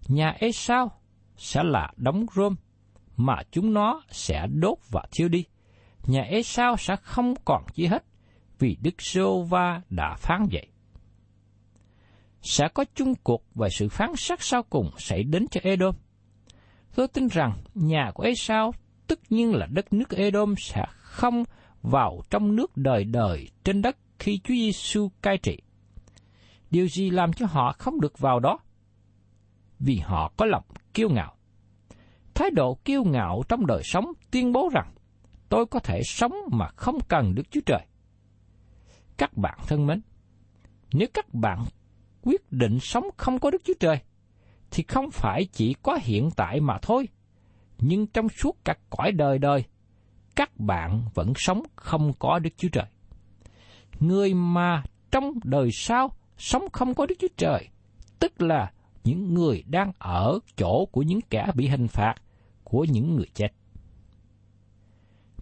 nhà 0.09 0.37
Esau 0.39 0.93
sẽ 1.37 1.63
là 1.65 1.93
đống 1.97 2.27
rơm 2.35 2.57
mà 3.17 3.37
chúng 3.51 3.75
nó 3.75 4.03
sẽ 4.11 4.47
đốt 4.47 4.79
và 4.91 5.03
thiêu 5.13 5.29
đi. 5.29 5.45
Nhà 6.07 6.23
Esau 6.23 6.77
sẽ 6.77 6.97
không 6.97 7.35
còn 7.45 7.65
chi 7.75 7.87
hết 7.87 8.05
vì 8.59 8.77
Đức 8.83 9.03
Sô 9.03 9.43
Va 9.43 9.81
đã 9.91 10.17
phán 10.19 10.47
vậy 10.53 10.67
sẽ 12.43 12.69
có 12.75 12.85
chung 12.95 13.15
cuộc 13.23 13.45
và 13.55 13.69
sự 13.69 13.89
phán 13.89 14.17
xét 14.17 14.39
sau 14.43 14.63
cùng 14.63 14.91
xảy 14.99 15.23
đến 15.25 15.47
cho 15.51 15.61
Edom. 15.65 15.95
Tôi 16.95 17.09
tin 17.09 17.29
rằng 17.29 17.53
nhà 17.75 18.11
của 18.15 18.23
Esau, 18.23 18.75
tất 19.07 19.19
nhiên 19.33 19.55
là 19.55 19.67
đất 19.67 19.93
nước 19.93 20.11
Edom 20.11 20.55
sẽ 20.59 20.85
không 20.89 21.45
vào 21.83 22.23
trong 22.31 22.57
nước 22.57 22.77
đời 22.77 23.05
đời 23.05 23.49
trên 23.65 23.83
đất 23.83 23.97
khi 24.19 24.41
Chúa 24.45 24.55
Giêsu 24.55 25.09
cai 25.23 25.39
trị. 25.39 25.59
Điều 26.71 26.89
gì 26.89 27.11
làm 27.11 27.33
cho 27.33 27.47
họ 27.47 27.73
không 27.79 28.01
được 28.01 28.19
vào 28.19 28.41
đó? 28.41 28.59
Vì 29.79 29.97
họ 29.97 30.33
có 30.37 30.47
lòng 30.47 30.65
kiêu 30.95 31.09
ngạo. 31.09 31.37
Thái 32.35 32.51
độ 32.51 32.75
kiêu 32.85 33.05
ngạo 33.05 33.43
trong 33.49 33.67
đời 33.67 33.83
sống 33.85 34.13
tuyên 34.31 34.53
bố 34.53 34.69
rằng 34.73 34.95
tôi 35.49 35.67
có 35.67 35.79
thể 35.79 36.03
sống 36.05 36.33
mà 36.53 36.69
không 36.69 36.99
cần 37.09 37.35
Đức 37.35 37.51
Chúa 37.51 37.61
Trời. 37.67 37.87
Các 39.17 39.37
bạn 39.37 39.59
thân 39.67 39.87
mến, 39.87 40.01
nếu 40.93 41.09
các 41.15 41.35
bạn 41.35 41.65
quyết 42.23 42.53
định 42.53 42.79
sống 42.81 43.05
không 43.17 43.39
có 43.39 43.51
Đức 43.51 43.63
Chúa 43.65 43.75
Trời, 43.81 44.01
thì 44.71 44.85
không 44.89 45.11
phải 45.11 45.45
chỉ 45.53 45.75
có 45.83 45.99
hiện 46.03 46.31
tại 46.37 46.61
mà 46.61 46.79
thôi, 46.83 47.09
nhưng 47.79 48.07
trong 48.07 48.29
suốt 48.29 48.65
cả 48.65 48.75
cõi 48.91 49.13
đời 49.13 49.39
đời, 49.39 49.65
các 50.37 50.61
bạn 50.61 51.05
vẫn 51.15 51.33
sống 51.37 51.63
không 51.77 52.13
có 52.19 52.39
Đức 52.39 52.51
Chúa 52.57 52.69
Trời. 52.73 52.87
Người 54.01 54.35
mà 54.35 54.83
trong 55.11 55.33
đời 55.45 55.69
sau 55.73 56.13
sống 56.41 56.65
không 56.73 56.95
có 56.95 57.07
Đức 57.07 57.15
Chúa 57.19 57.29
Trời, 57.37 57.69
tức 58.19 58.43
là 58.43 58.73
những 59.05 59.35
người 59.35 59.65
đang 59.67 59.93
ở 59.99 60.39
chỗ 60.57 60.87
của 60.87 61.03
những 61.03 61.21
kẻ 61.21 61.47
bị 61.55 61.69
hình 61.69 61.89
phạt, 61.89 62.15
của 62.65 62.85
những 62.85 63.17
người 63.17 63.27
chết. 63.35 63.49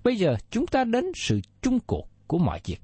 Bây 0.05 0.17
giờ 0.17 0.37
chúng 0.51 0.67
ta 0.67 0.85
đến 0.85 1.05
sự 1.15 1.41
chung 1.63 1.79
cuộc 1.87 2.09
của 2.27 2.39
mọi 2.39 2.61
việc. 2.65 2.81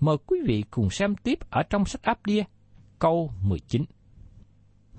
Mời 0.00 0.16
quý 0.26 0.38
vị 0.46 0.64
cùng 0.70 0.90
xem 0.90 1.14
tiếp 1.14 1.38
ở 1.50 1.62
trong 1.62 1.84
sách 1.84 2.02
áp 2.02 2.26
đia 2.26 2.44
câu 2.98 3.30
19. 3.42 3.84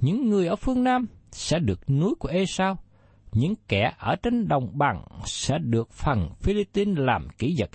Những 0.01 0.29
người 0.29 0.47
ở 0.47 0.55
phương 0.55 0.83
Nam 0.83 1.07
sẽ 1.31 1.59
được 1.59 1.89
núi 1.89 2.15
của 2.19 2.29
Esau, 2.29 2.77
những 3.31 3.53
kẻ 3.67 3.93
ở 3.97 4.15
trên 4.15 4.47
đồng 4.47 4.77
bằng 4.77 5.05
sẽ 5.25 5.57
được 5.57 5.91
phần 5.91 6.29
Philippines 6.39 6.97
làm 6.97 7.27
kỹ 7.37 7.55
vật. 7.57 7.69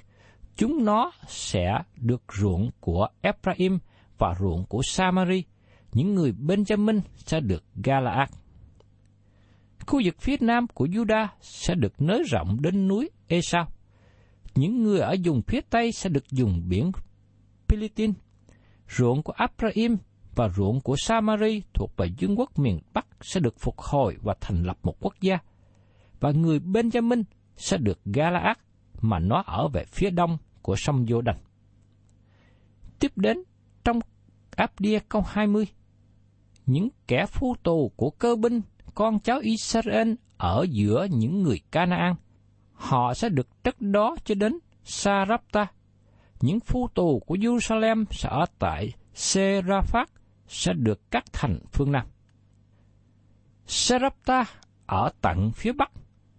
Chúng 0.56 0.84
nó 0.84 1.12
sẽ 1.28 1.78
được 1.96 2.22
ruộng 2.32 2.70
của 2.80 3.08
Ephraim 3.20 3.78
và 4.18 4.34
ruộng 4.40 4.64
của 4.64 4.82
Samari. 4.82 5.44
Những 5.92 6.14
người 6.14 6.32
Benjamin 6.32 7.00
sẽ 7.16 7.40
được 7.40 7.64
Galaad. 7.84 8.28
Khu 9.86 10.00
vực 10.04 10.16
phía 10.20 10.36
nam 10.40 10.66
của 10.74 10.86
Judah 10.86 11.26
sẽ 11.40 11.74
được 11.74 12.00
nới 12.00 12.22
rộng 12.30 12.62
đến 12.62 12.88
núi 12.88 13.10
Esau. 13.28 13.68
Những 14.54 14.82
người 14.82 15.00
ở 15.00 15.16
vùng 15.24 15.42
phía 15.42 15.60
tây 15.70 15.92
sẽ 15.92 16.10
được 16.10 16.30
dùng 16.30 16.62
biển 16.68 16.92
Philippines. 17.68 18.16
Ruộng 18.88 19.22
của 19.22 19.32
Abraham 19.32 19.96
và 20.34 20.48
ruộng 20.48 20.80
của 20.80 20.96
Samari 20.96 21.62
thuộc 21.74 21.90
về 21.96 22.08
vương 22.20 22.38
quốc 22.38 22.58
miền 22.58 22.78
Bắc 22.94 23.06
sẽ 23.20 23.40
được 23.40 23.58
phục 23.58 23.78
hồi 23.78 24.16
và 24.22 24.34
thành 24.40 24.62
lập 24.62 24.78
một 24.82 24.96
quốc 25.00 25.14
gia. 25.20 25.38
Và 26.20 26.30
người 26.30 26.58
Benjamin 26.58 27.22
sẽ 27.56 27.76
được 27.76 27.98
Galaad 28.04 28.56
mà 29.00 29.18
nó 29.18 29.42
ở 29.46 29.68
về 29.68 29.84
phía 29.84 30.10
đông 30.10 30.38
của 30.62 30.76
sông 30.76 31.06
Giô 31.06 31.20
Đành. 31.20 31.38
Tiếp 32.98 33.12
đến 33.16 33.42
trong 33.88 34.00
Abdia 34.56 34.98
câu 35.08 35.22
20, 35.26 35.66
những 36.66 36.88
kẻ 37.06 37.26
phu 37.26 37.54
tù 37.62 37.92
của 37.96 38.10
cơ 38.10 38.36
binh, 38.36 38.60
con 38.94 39.20
cháu 39.20 39.38
Israel 39.38 40.12
ở 40.36 40.66
giữa 40.70 41.06
những 41.10 41.42
người 41.42 41.60
Canaan, 41.72 42.14
họ 42.72 43.14
sẽ 43.14 43.28
được 43.28 43.48
trất 43.64 43.80
đó 43.80 44.16
cho 44.24 44.34
đến 44.34 44.58
Sarapta. 44.84 45.66
Những 46.40 46.60
phu 46.60 46.88
tù 46.94 47.22
của 47.26 47.34
Jerusalem 47.34 48.04
sẽ 48.10 48.28
ở 48.28 48.46
tại 48.58 48.92
Seraphat 49.14 50.08
sẽ 50.46 50.72
được 50.72 51.10
cắt 51.10 51.24
thành 51.32 51.58
phương 51.72 51.92
Nam. 51.92 52.06
Serapta 53.66 54.44
ở 54.86 55.10
tận 55.20 55.50
phía 55.54 55.72
Bắc, 55.72 55.90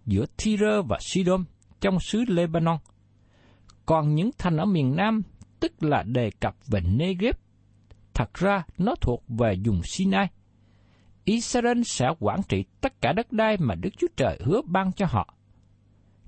giữa 0.06 0.24
Tyre 0.36 0.80
và 0.88 0.98
Sidon 1.00 1.44
trong 1.80 2.00
xứ 2.00 2.24
Lebanon. 2.28 2.78
Còn 3.86 4.14
những 4.14 4.30
thành 4.38 4.56
ở 4.56 4.64
miền 4.64 4.96
Nam, 4.96 5.22
tức 5.60 5.82
là 5.82 6.02
đề 6.02 6.30
cập 6.40 6.56
về 6.66 6.80
Negev, 6.80 7.34
thật 8.14 8.34
ra 8.34 8.64
nó 8.78 8.94
thuộc 9.00 9.24
về 9.28 9.56
vùng 9.64 9.80
Sinai. 9.84 10.26
Israel 11.24 11.82
sẽ 11.84 12.06
quản 12.20 12.40
trị 12.48 12.64
tất 12.80 13.00
cả 13.00 13.12
đất 13.12 13.32
đai 13.32 13.56
mà 13.56 13.74
Đức 13.74 13.90
Chúa 13.98 14.06
Trời 14.16 14.38
hứa 14.44 14.60
ban 14.66 14.92
cho 14.92 15.06
họ. 15.06 15.34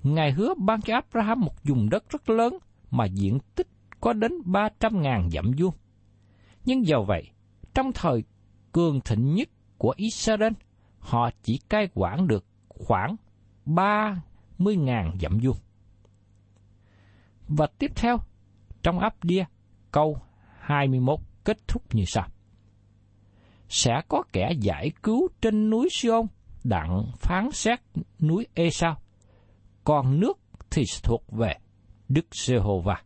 Ngài 0.03 0.31
hứa 0.31 0.53
ban 0.57 0.81
cho 0.81 0.93
Abraham 0.93 1.41
một 1.41 1.63
vùng 1.63 1.89
đất 1.89 2.09
rất 2.09 2.29
lớn 2.29 2.57
mà 2.91 3.05
diện 3.05 3.39
tích 3.55 3.67
có 4.01 4.13
đến 4.13 4.31
300.000 4.45 5.29
dặm 5.29 5.51
vuông. 5.57 5.73
Nhưng 6.65 6.87
dầu 6.87 7.05
vậy, 7.05 7.29
trong 7.73 7.91
thời 7.93 8.23
cường 8.71 9.01
thịnh 9.01 9.33
nhất 9.35 9.49
của 9.77 9.93
Israel, 9.97 10.53
họ 10.99 11.29
chỉ 11.43 11.59
cai 11.69 11.89
quản 11.93 12.27
được 12.27 12.45
khoảng 12.67 13.15
30.000 13.65 15.17
dặm 15.21 15.39
vuông. 15.43 15.57
Và 17.47 17.67
tiếp 17.79 17.91
theo, 17.95 18.17
trong 18.83 18.99
áp 18.99 19.23
đia, 19.23 19.45
câu 19.91 20.17
21 20.59 21.19
kết 21.43 21.67
thúc 21.67 21.95
như 21.95 22.03
sau. 22.05 22.27
Sẽ 23.69 24.01
có 24.07 24.23
kẻ 24.33 24.51
giải 24.59 24.91
cứu 25.03 25.27
trên 25.41 25.69
núi 25.69 25.89
Sion, 25.91 26.25
đặng 26.63 27.05
phán 27.19 27.51
xét 27.51 27.79
núi 28.19 28.47
Esau, 28.53 28.97
còn 29.83 30.19
nước 30.19 30.39
thì 30.71 30.83
thuộc 31.03 31.23
về 31.31 31.55
Đức 32.09 32.25
Giê-hô-va. 32.31 33.01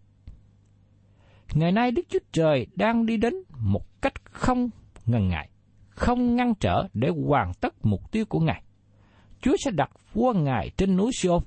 Ngày 1.53 1.71
nay 1.71 1.91
Đức 1.91 2.01
Chúa 2.09 2.19
Trời 2.31 2.67
đang 2.75 3.05
đi 3.05 3.17
đến 3.17 3.33
một 3.59 4.01
cách 4.01 4.13
không 4.23 4.69
ngần 5.05 5.27
ngại, 5.27 5.49
không 5.89 6.35
ngăn 6.35 6.53
trở 6.55 6.87
để 6.93 7.09
hoàn 7.27 7.53
tất 7.53 7.85
mục 7.85 8.11
tiêu 8.11 8.25
của 8.25 8.39
Ngài. 8.39 8.63
Chúa 9.41 9.55
sẽ 9.65 9.71
đặt 9.71 9.91
vua 10.13 10.33
Ngài 10.33 10.69
trên 10.77 10.97
núi 10.97 11.11
Siôn. 11.13 11.43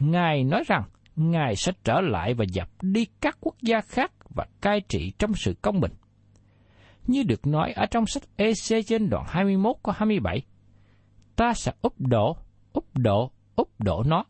Ngài 0.00 0.44
nói 0.44 0.64
rằng 0.66 0.84
Ngài 1.18 1.56
sẽ 1.56 1.72
trở 1.84 2.00
lại 2.00 2.34
và 2.34 2.44
dập 2.52 2.68
đi 2.82 3.06
các 3.20 3.38
quốc 3.40 3.54
gia 3.62 3.80
khác 3.80 4.12
và 4.34 4.46
cai 4.60 4.80
trị 4.80 5.12
trong 5.18 5.34
sự 5.34 5.54
công 5.62 5.80
bình. 5.80 5.92
Như 7.06 7.22
được 7.22 7.46
nói 7.46 7.72
ở 7.72 7.86
trong 7.86 8.06
sách 8.06 8.22
EC 8.36 8.86
trên 8.86 9.10
đoạn 9.10 9.24
21 9.28 9.76
có 9.82 9.92
27, 9.96 10.42
ta 11.36 11.54
sẽ 11.54 11.72
úp 11.82 12.00
đổ, 12.00 12.36
úp 12.72 12.98
đổ, 12.98 13.30
úp 13.56 13.80
đổ 13.80 14.02
nó. 14.06 14.24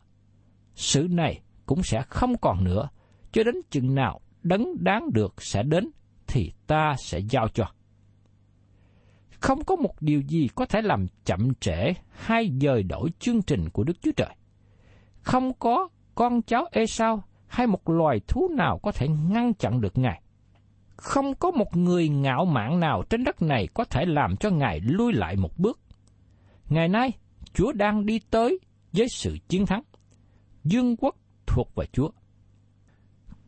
Sự 0.75 1.07
này 1.09 1.41
cũng 1.65 1.83
sẽ 1.83 2.01
không 2.09 2.37
còn 2.37 2.63
nữa, 2.63 2.89
cho 3.31 3.43
đến 3.43 3.55
chừng 3.69 3.95
nào 3.95 4.21
đấng 4.43 4.83
đáng 4.83 5.13
được 5.13 5.33
sẽ 5.37 5.63
đến 5.63 5.91
thì 6.27 6.53
ta 6.67 6.95
sẽ 7.05 7.19
giao 7.29 7.47
cho. 7.53 7.65
Không 9.29 9.63
có 9.63 9.75
một 9.75 10.01
điều 10.01 10.21
gì 10.21 10.47
có 10.55 10.65
thể 10.65 10.81
làm 10.81 11.05
chậm 11.25 11.53
trễ 11.59 11.93
hay 12.09 12.51
dời 12.61 12.83
đổi 12.83 13.09
chương 13.19 13.41
trình 13.41 13.69
của 13.69 13.83
Đức 13.83 14.01
Chúa 14.01 14.11
Trời. 14.17 14.35
Không 15.21 15.53
có 15.53 15.89
con 16.19 16.41
cháu 16.41 16.67
Esau 16.71 17.23
hay 17.47 17.67
một 17.67 17.89
loài 17.89 18.19
thú 18.27 18.49
nào 18.57 18.79
có 18.83 18.91
thể 18.91 19.07
ngăn 19.07 19.53
chặn 19.53 19.81
được 19.81 19.97
Ngài. 19.97 20.21
Không 20.95 21.35
có 21.35 21.51
một 21.51 21.77
người 21.77 22.09
ngạo 22.09 22.45
mạn 22.45 22.79
nào 22.79 23.03
trên 23.09 23.23
đất 23.23 23.41
này 23.41 23.67
có 23.73 23.83
thể 23.83 24.05
làm 24.05 24.37
cho 24.37 24.49
Ngài 24.49 24.79
lui 24.79 25.13
lại 25.13 25.35
một 25.35 25.57
bước. 25.57 25.79
Ngày 26.69 26.87
nay, 26.87 27.11
Chúa 27.53 27.71
đang 27.71 28.05
đi 28.05 28.19
tới 28.29 28.59
với 28.91 29.07
sự 29.09 29.37
chiến 29.47 29.65
thắng. 29.65 29.81
Dương 30.63 30.95
quốc 30.95 31.15
thuộc 31.47 31.75
về 31.75 31.85
Chúa. 31.91 32.09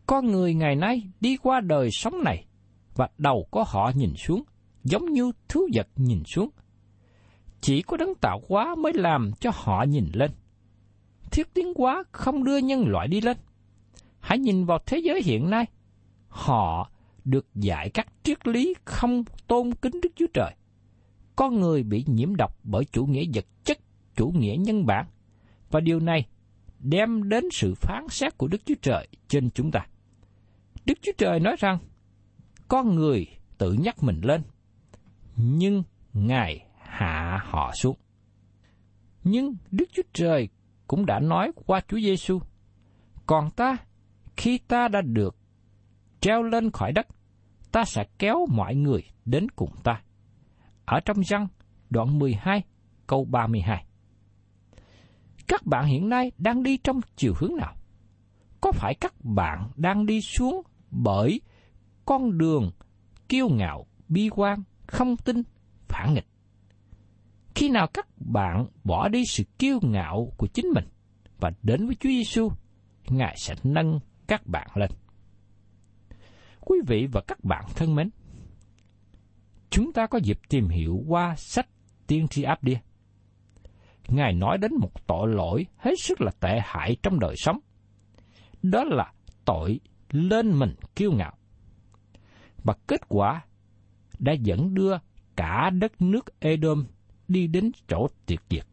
Con 0.06 0.28
người 0.28 0.54
ngày 0.54 0.76
nay 0.76 1.04
đi 1.22 1.38
qua 1.38 1.60
đời 1.60 1.90
sống 1.92 2.24
này 2.24 2.46
và 2.96 3.10
đầu 3.18 3.48
của 3.52 3.64
họ 3.68 3.92
nhìn 3.96 4.14
xuống, 4.16 4.44
giống 4.84 5.06
như 5.06 5.32
thú 5.50 5.68
vật 5.74 5.88
nhìn 5.96 6.24
xuống. 6.26 6.50
Chỉ 7.62 7.82
có 7.82 7.98
đấng 7.98 8.16
tạo 8.16 8.42
hóa 8.50 8.76
mới 8.76 8.94
làm 8.94 9.32
cho 9.40 9.52
họ 9.54 9.84
nhìn 9.84 10.06
lên. 10.14 10.32
Thiết 11.32 11.54
tiến 11.54 11.74
hóa 11.76 12.04
không 12.12 12.44
đưa 12.44 12.58
nhân 12.58 12.88
loại 12.88 13.08
đi 13.08 13.22
lên. 13.22 13.38
Hãy 14.20 14.40
nhìn 14.40 14.66
vào 14.66 14.80
thế 14.86 14.98
giới 14.98 15.22
hiện 15.24 15.50
nay. 15.50 15.66
Họ 16.28 16.92
được 17.26 17.48
dạy 17.56 17.90
các 17.90 18.08
triết 18.24 18.48
lý 18.48 18.74
không 18.86 19.24
tôn 19.48 19.74
kính 19.74 20.02
Đức 20.02 20.10
Chúa 20.16 20.28
Trời. 20.34 20.56
Con 21.36 21.60
người 21.60 21.84
bị 21.84 22.06
nhiễm 22.08 22.36
độc 22.36 22.60
bởi 22.64 22.86
chủ 22.86 23.06
nghĩa 23.06 23.26
vật 23.34 23.46
chất, 23.64 23.80
chủ 24.16 24.32
nghĩa 24.36 24.56
nhân 24.60 24.86
bản. 24.86 25.06
Và 25.72 25.80
điều 25.80 26.00
này 26.00 26.28
đem 26.80 27.30
đến 27.30 27.44
sự 27.52 27.74
phán 27.76 28.08
xét 28.10 28.38
của 28.38 28.48
Đức 28.48 28.62
Chúa 28.66 28.76
Trời 28.82 29.08
trên 29.28 29.50
chúng 29.50 29.72
ta. 29.72 29.88
Đức 30.86 31.00
Chúa 31.02 31.12
Trời 31.18 31.40
nói 31.40 31.56
rằng, 31.60 31.78
con 32.68 32.96
người 32.96 33.28
tự 33.58 33.74
nhắc 33.74 34.04
mình 34.04 34.22
lên, 34.24 34.42
nhưng 35.36 35.84
Ngài 36.14 36.66
hạ 36.78 37.44
họ 37.46 37.72
xuống. 37.76 37.98
Nhưng 39.24 39.56
Đức 39.72 39.86
Chúa 39.94 40.02
Trời 40.14 40.50
cũng 40.92 41.06
đã 41.06 41.20
nói 41.20 41.52
qua 41.66 41.82
Chúa 41.88 42.00
Giêsu, 42.00 42.40
còn 43.26 43.52
ta, 43.52 43.78
khi 44.38 44.58
ta 44.58 44.88
đã 44.88 45.02
được 45.02 45.36
treo 46.22 46.44
lên 46.44 46.72
khỏi 46.72 46.92
đất, 46.92 47.08
ta 47.72 47.84
sẽ 47.86 48.04
kéo 48.20 48.46
mọi 48.50 48.76
người 48.76 49.04
đến 49.26 49.52
cùng 49.52 49.70
ta. 49.84 50.02
Ở 50.86 51.00
trong 51.00 51.22
răng, 51.22 51.48
đoạn 51.90 52.20
12, 52.20 52.64
câu 53.08 53.26
32. 53.26 53.86
Các 55.48 55.66
bạn 55.66 55.86
hiện 55.86 56.10
nay 56.10 56.32
đang 56.38 56.64
đi 56.64 56.78
trong 56.78 57.02
chiều 57.16 57.34
hướng 57.38 57.56
nào? 57.56 57.76
Có 58.62 58.72
phải 58.72 58.96
các 59.02 59.14
bạn 59.24 59.70
đang 59.76 60.06
đi 60.06 60.22
xuống 60.22 60.62
bởi 60.90 61.42
con 62.06 62.38
đường 62.38 62.72
kiêu 63.30 63.50
ngạo, 63.50 63.86
bi 64.08 64.30
quan, 64.30 64.64
không 64.88 65.18
tin, 65.18 65.44
phản 65.88 66.14
nghịch. 66.14 66.31
Khi 67.56 67.70
nào 67.70 67.88
các 67.94 68.08
bạn 68.18 68.66
bỏ 68.84 69.08
đi 69.08 69.26
sự 69.26 69.44
kiêu 69.60 69.80
ngạo 69.82 70.34
của 70.38 70.48
chính 70.48 70.66
mình 70.76 70.86
và 71.40 71.52
đến 71.64 71.86
với 71.86 71.96
Chúa 71.96 72.10
Giêsu, 72.10 72.50
Ngài 73.10 73.36
sẽ 73.38 73.56
nâng 73.64 74.00
các 74.28 74.48
bạn 74.48 74.68
lên. 74.76 74.90
Quý 76.62 76.78
vị 76.88 77.08
và 77.12 77.22
các 77.28 77.44
bạn 77.44 77.66
thân 77.76 77.96
mến, 77.96 78.10
chúng 79.70 79.94
ta 79.94 80.08
có 80.08 80.20
dịp 80.24 80.40
tìm 80.50 80.70
hiểu 80.70 81.04
qua 81.08 81.36
sách 81.38 81.68
Tiên 82.08 82.28
tri 82.28 82.44
áp 82.44 82.64
đia. 82.64 82.78
Ngài 84.08 84.34
nói 84.34 84.58
đến 84.58 84.72
một 84.80 85.08
tội 85.08 85.28
lỗi 85.28 85.66
hết 85.78 85.94
sức 86.00 86.22
là 86.22 86.32
tệ 86.40 86.60
hại 86.64 86.96
trong 87.04 87.20
đời 87.20 87.36
sống. 87.38 87.60
Đó 88.64 88.84
là 88.84 89.14
tội 89.46 89.80
lên 90.10 90.60
mình 90.60 90.76
kiêu 90.96 91.12
ngạo. 91.12 91.34
Và 92.64 92.74
kết 92.88 93.02
quả 93.10 93.46
đã 94.20 94.34
dẫn 94.34 94.74
đưa 94.74 94.98
cả 95.36 95.70
đất 95.70 96.02
nước 96.02 96.40
Edom 96.40 96.86
đi 97.32 97.48
đến 97.48 97.72
chỗ 97.88 98.08
tuyệt 98.26 98.42
diệt. 98.50 98.66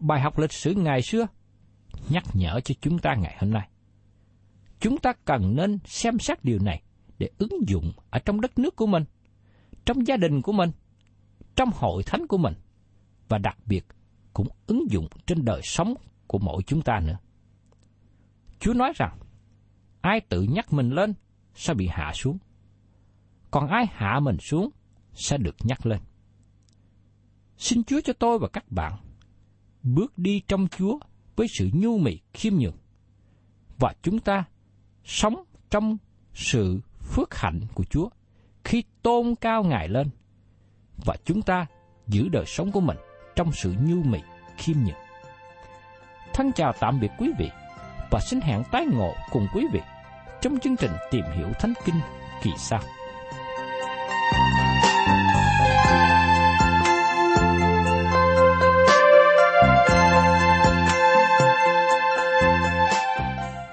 Bài 0.00 0.20
học 0.20 0.38
lịch 0.38 0.52
sử 0.52 0.74
ngày 0.74 1.02
xưa 1.02 1.26
nhắc 2.08 2.24
nhở 2.32 2.60
cho 2.64 2.74
chúng 2.80 2.98
ta 2.98 3.14
ngày 3.14 3.36
hôm 3.40 3.50
nay. 3.50 3.68
Chúng 4.80 4.98
ta 4.98 5.12
cần 5.24 5.56
nên 5.56 5.78
xem 5.84 6.18
xét 6.18 6.44
điều 6.44 6.58
này 6.58 6.82
để 7.18 7.30
ứng 7.38 7.68
dụng 7.68 7.92
ở 8.10 8.18
trong 8.18 8.40
đất 8.40 8.58
nước 8.58 8.76
của 8.76 8.86
mình, 8.86 9.04
trong 9.84 10.06
gia 10.06 10.16
đình 10.16 10.42
của 10.42 10.52
mình, 10.52 10.70
trong 11.56 11.70
hội 11.74 12.02
thánh 12.02 12.26
của 12.26 12.38
mình 12.38 12.54
và 13.28 13.38
đặc 13.38 13.58
biệt 13.66 13.86
cũng 14.32 14.48
ứng 14.66 14.90
dụng 14.90 15.08
trên 15.26 15.44
đời 15.44 15.60
sống 15.64 15.94
của 16.26 16.38
mỗi 16.38 16.62
chúng 16.62 16.82
ta 16.82 17.00
nữa. 17.00 17.18
Chúa 18.60 18.74
nói 18.74 18.92
rằng 18.96 19.18
ai 20.00 20.20
tự 20.20 20.42
nhắc 20.42 20.72
mình 20.72 20.90
lên 20.90 21.14
sẽ 21.54 21.74
bị 21.74 21.88
hạ 21.90 22.12
xuống. 22.14 22.38
Còn 23.50 23.68
ai 23.68 23.86
hạ 23.92 24.20
mình 24.20 24.36
xuống 24.40 24.70
sẽ 25.14 25.38
được 25.38 25.56
nhắc 25.64 25.86
lên. 25.86 26.00
Xin 27.58 27.84
Chúa 27.84 28.00
cho 28.04 28.12
tôi 28.12 28.38
và 28.38 28.48
các 28.48 28.72
bạn 28.72 28.92
bước 29.82 30.18
đi 30.18 30.42
trong 30.48 30.68
Chúa 30.78 30.98
với 31.36 31.46
sự 31.48 31.70
nhu 31.72 31.98
mì, 31.98 32.18
khiêm 32.34 32.54
nhường. 32.54 32.76
Và 33.78 33.94
chúng 34.02 34.18
ta 34.18 34.44
sống 35.04 35.44
trong 35.70 35.96
sự 36.34 36.80
phước 37.00 37.34
hạnh 37.34 37.60
của 37.74 37.84
Chúa 37.84 38.08
khi 38.64 38.84
tôn 39.02 39.34
cao 39.40 39.64
Ngài 39.64 39.88
lên. 39.88 40.10
Và 41.04 41.16
chúng 41.24 41.42
ta 41.42 41.66
giữ 42.06 42.28
đời 42.28 42.44
sống 42.46 42.72
của 42.72 42.80
mình 42.80 42.96
trong 43.36 43.52
sự 43.52 43.74
nhu 43.86 44.02
mì, 44.02 44.18
khiêm 44.56 44.76
nhường. 44.76 45.02
Thân 46.34 46.52
chào 46.52 46.72
tạm 46.80 47.00
biệt 47.00 47.10
quý 47.18 47.30
vị 47.38 47.48
và 48.10 48.20
xin 48.30 48.40
hẹn 48.40 48.62
tái 48.72 48.86
ngộ 48.86 49.14
cùng 49.30 49.46
quý 49.54 49.66
vị 49.72 49.80
trong 50.42 50.58
chương 50.58 50.76
trình 50.76 50.92
tìm 51.10 51.24
hiểu 51.36 51.48
Thánh 51.60 51.72
Kinh 51.84 52.00
kỳ 52.42 52.50
sau. 52.58 52.82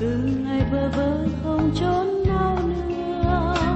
từng 0.00 0.44
ngày 0.44 0.66
bơ 0.72 0.90
vơ 0.96 1.26
không 1.42 1.70
trốn 1.74 2.22
nào 2.26 2.58
nữa. 2.88 3.75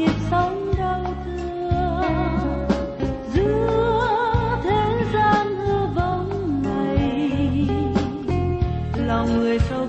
kiếp 0.00 0.14
sống 0.30 0.72
đau 0.78 1.14
thương. 1.24 2.02
Giữa 3.34 4.60
thế 4.64 5.04
gian 5.12 5.56
hư 5.56 5.86
vọng 5.94 6.62
này 6.62 7.68
lòng 9.06 9.38
người 9.38 9.58
sâu 9.58 9.86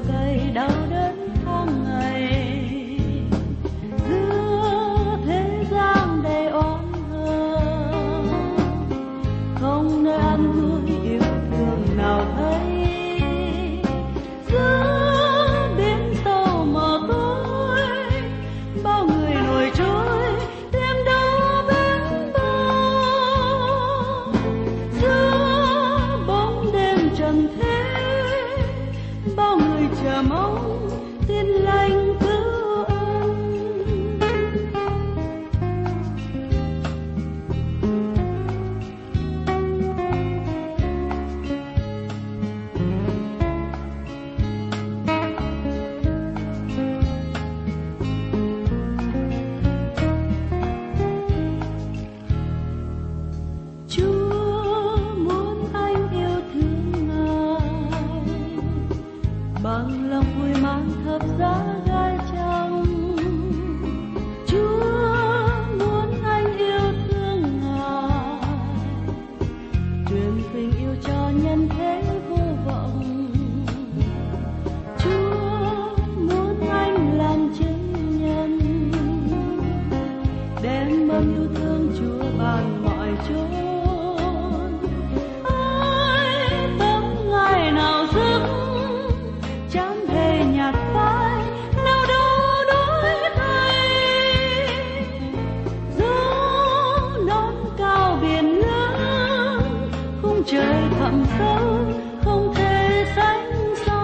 phương 100.42 100.48
trời 100.48 100.90
thẳm 101.00 101.24
sâu, 101.38 101.86
không 102.24 102.54
thể 102.56 103.06
sánh 103.16 103.76
so 103.86 104.02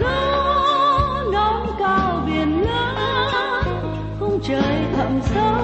gió 0.00 1.24
nón 1.32 1.66
cao 1.78 2.22
biển 2.26 2.62
lớn 2.66 3.64
khung 4.20 4.40
trời 4.42 4.84
thẳm 4.96 5.20
sâu 5.22 5.61